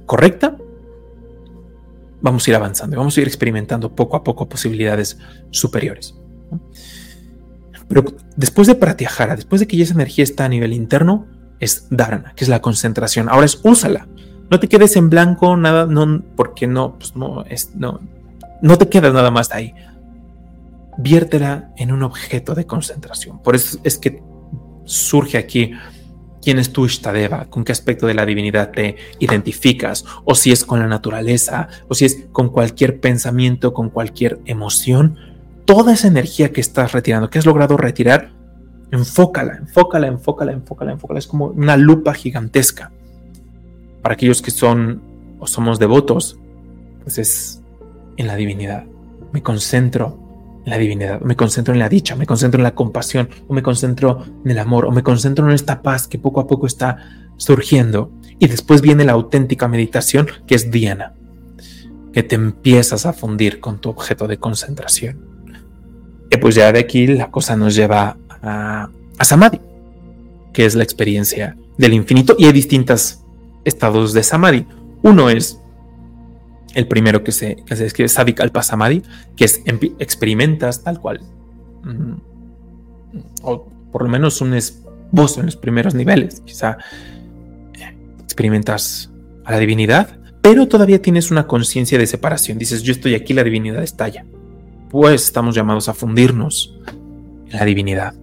correcta, 0.05 0.57
vamos 2.21 2.45
a 2.45 2.51
ir 2.51 2.55
avanzando, 2.55 2.97
vamos 2.97 3.15
a 3.17 3.21
ir 3.21 3.27
experimentando 3.27 3.95
poco 3.95 4.17
a 4.17 4.23
poco 4.23 4.49
posibilidades 4.49 5.17
superiores. 5.51 6.15
Pero 7.87 8.05
después 8.35 8.67
de 8.67 8.75
Pratyahara, 8.75 9.35
después 9.35 9.61
de 9.61 9.67
que 9.67 9.77
ya 9.77 9.83
esa 9.83 9.93
energía 9.93 10.23
está 10.23 10.45
a 10.45 10.49
nivel 10.49 10.73
interno, 10.73 11.27
es 11.59 11.87
Dharana, 11.89 12.33
que 12.35 12.43
es 12.43 12.49
la 12.49 12.61
concentración. 12.61 13.29
Ahora 13.29 13.45
es 13.45 13.59
úsala. 13.63 14.07
No 14.49 14.59
te 14.59 14.67
quedes 14.67 14.95
en 14.95 15.09
blanco, 15.09 15.57
nada, 15.57 15.85
no, 15.85 16.23
porque 16.35 16.65
no, 16.67 16.97
pues 16.97 17.13
es, 17.49 17.75
no, 17.75 17.99
no 18.61 18.77
te 18.77 18.89
quedas 18.89 19.13
nada 19.13 19.31
más 19.31 19.51
ahí. 19.51 19.73
Viértela 21.01 21.71
en 21.77 21.93
un 21.93 22.03
objeto 22.03 22.55
de 22.55 22.65
concentración. 22.65 23.41
Por 23.41 23.55
eso 23.55 23.79
es 23.83 23.97
que 23.97 24.21
surge 24.83 25.37
aquí 25.37 25.71
quién 26.41 26.59
es 26.59 26.73
tu 26.73 26.85
Ishtadeva, 26.85 27.45
con 27.45 27.63
qué 27.63 27.71
aspecto 27.71 28.05
de 28.05 28.13
la 28.13 28.25
divinidad 28.25 28.71
te 28.71 28.97
identificas, 29.19 30.05
o 30.25 30.35
si 30.35 30.51
es 30.51 30.65
con 30.65 30.79
la 30.79 30.87
naturaleza, 30.87 31.69
o 31.87 31.95
si 31.95 32.05
es 32.05 32.25
con 32.31 32.49
cualquier 32.49 32.99
pensamiento, 32.99 33.73
con 33.73 33.89
cualquier 33.89 34.39
emoción, 34.45 35.17
toda 35.65 35.93
esa 35.93 36.07
energía 36.07 36.51
que 36.51 36.61
estás 36.61 36.91
retirando, 36.91 37.29
que 37.29 37.39
has 37.39 37.45
logrado 37.45 37.77
retirar, 37.77 38.31
enfócala, 38.91 39.55
enfócala, 39.55 40.07
enfócala, 40.07 40.51
enfócala, 40.51 40.91
enfócala. 40.91 41.19
Es 41.19 41.27
como 41.27 41.45
una 41.47 41.77
lupa 41.77 42.13
gigantesca. 42.13 42.91
Para 44.01 44.13
aquellos 44.13 44.41
que 44.41 44.51
son 44.51 45.01
o 45.39 45.47
somos 45.47 45.79
devotos, 45.79 46.39
pues 47.03 47.17
es 47.19 47.61
en 48.17 48.27
la 48.27 48.35
divinidad. 48.35 48.85
Me 49.31 49.41
concentro 49.43 50.28
la 50.69 50.77
divinidad, 50.77 51.21
me 51.21 51.35
concentro 51.35 51.73
en 51.73 51.79
la 51.79 51.89
dicha, 51.89 52.15
me 52.15 52.25
concentro 52.25 52.59
en 52.59 52.63
la 52.63 52.75
compasión, 52.75 53.29
o 53.47 53.53
me 53.53 53.63
concentro 53.63 54.25
en 54.45 54.51
el 54.51 54.59
amor, 54.59 54.85
o 54.85 54.91
me 54.91 55.03
concentro 55.03 55.45
en 55.47 55.53
esta 55.53 55.81
paz 55.81 56.07
que 56.07 56.19
poco 56.19 56.39
a 56.39 56.47
poco 56.47 56.67
está 56.67 56.97
surgiendo. 57.37 58.11
Y 58.39 58.47
después 58.47 58.81
viene 58.81 59.05
la 59.05 59.13
auténtica 59.13 59.67
meditación, 59.67 60.27
que 60.47 60.55
es 60.55 60.71
Diana, 60.71 61.13
que 62.13 62.23
te 62.23 62.35
empiezas 62.35 63.05
a 63.05 63.13
fundir 63.13 63.59
con 63.59 63.79
tu 63.79 63.89
objeto 63.89 64.27
de 64.27 64.37
concentración. 64.37 65.25
Y 66.31 66.37
pues 66.37 66.55
ya 66.55 66.71
de 66.71 66.79
aquí 66.79 67.07
la 67.07 67.31
cosa 67.31 67.55
nos 67.55 67.75
lleva 67.75 68.17
a, 68.41 68.89
a 69.17 69.25
Samadhi, 69.25 69.59
que 70.53 70.65
es 70.65 70.75
la 70.75 70.83
experiencia 70.83 71.57
del 71.77 71.93
infinito, 71.93 72.35
y 72.37 72.45
hay 72.45 72.51
distintos 72.51 73.23
estados 73.65 74.13
de 74.13 74.23
Samadhi. 74.23 74.65
Uno 75.01 75.29
es 75.29 75.59
el 76.75 76.87
primero 76.87 77.23
que 77.23 77.31
se, 77.31 77.57
que 77.65 77.75
se 77.75 77.83
describe, 77.83 78.09
Sadik 78.09 78.39
al-Pasamadi, 78.39 79.01
que 79.35 79.45
es 79.45 79.61
experimentas 79.99 80.83
tal 80.83 80.99
cual, 80.99 81.21
mm, 81.83 82.13
o 83.43 83.67
por 83.91 84.03
lo 84.03 84.09
menos 84.09 84.41
un 84.41 84.53
esbozo 84.53 85.39
en 85.39 85.47
los 85.47 85.55
primeros 85.55 85.95
niveles, 85.95 86.41
quizá 86.45 86.77
eh, 87.79 87.95
experimentas 88.23 89.11
a 89.45 89.51
la 89.51 89.59
divinidad, 89.59 90.19
pero 90.41 90.67
todavía 90.67 91.01
tienes 91.01 91.31
una 91.31 91.47
conciencia 91.47 91.97
de 91.97 92.07
separación. 92.07 92.57
Dices, 92.57 92.83
yo 92.83 92.93
estoy 92.93 93.15
aquí, 93.15 93.33
la 93.33 93.43
divinidad 93.43 93.83
está 93.83 94.05
allá. 94.05 94.25
Pues 94.89 95.25
estamos 95.25 95.53
llamados 95.53 95.89
a 95.89 95.93
fundirnos 95.93 96.75
en 97.47 97.57
la 97.57 97.65
divinidad. 97.65 98.13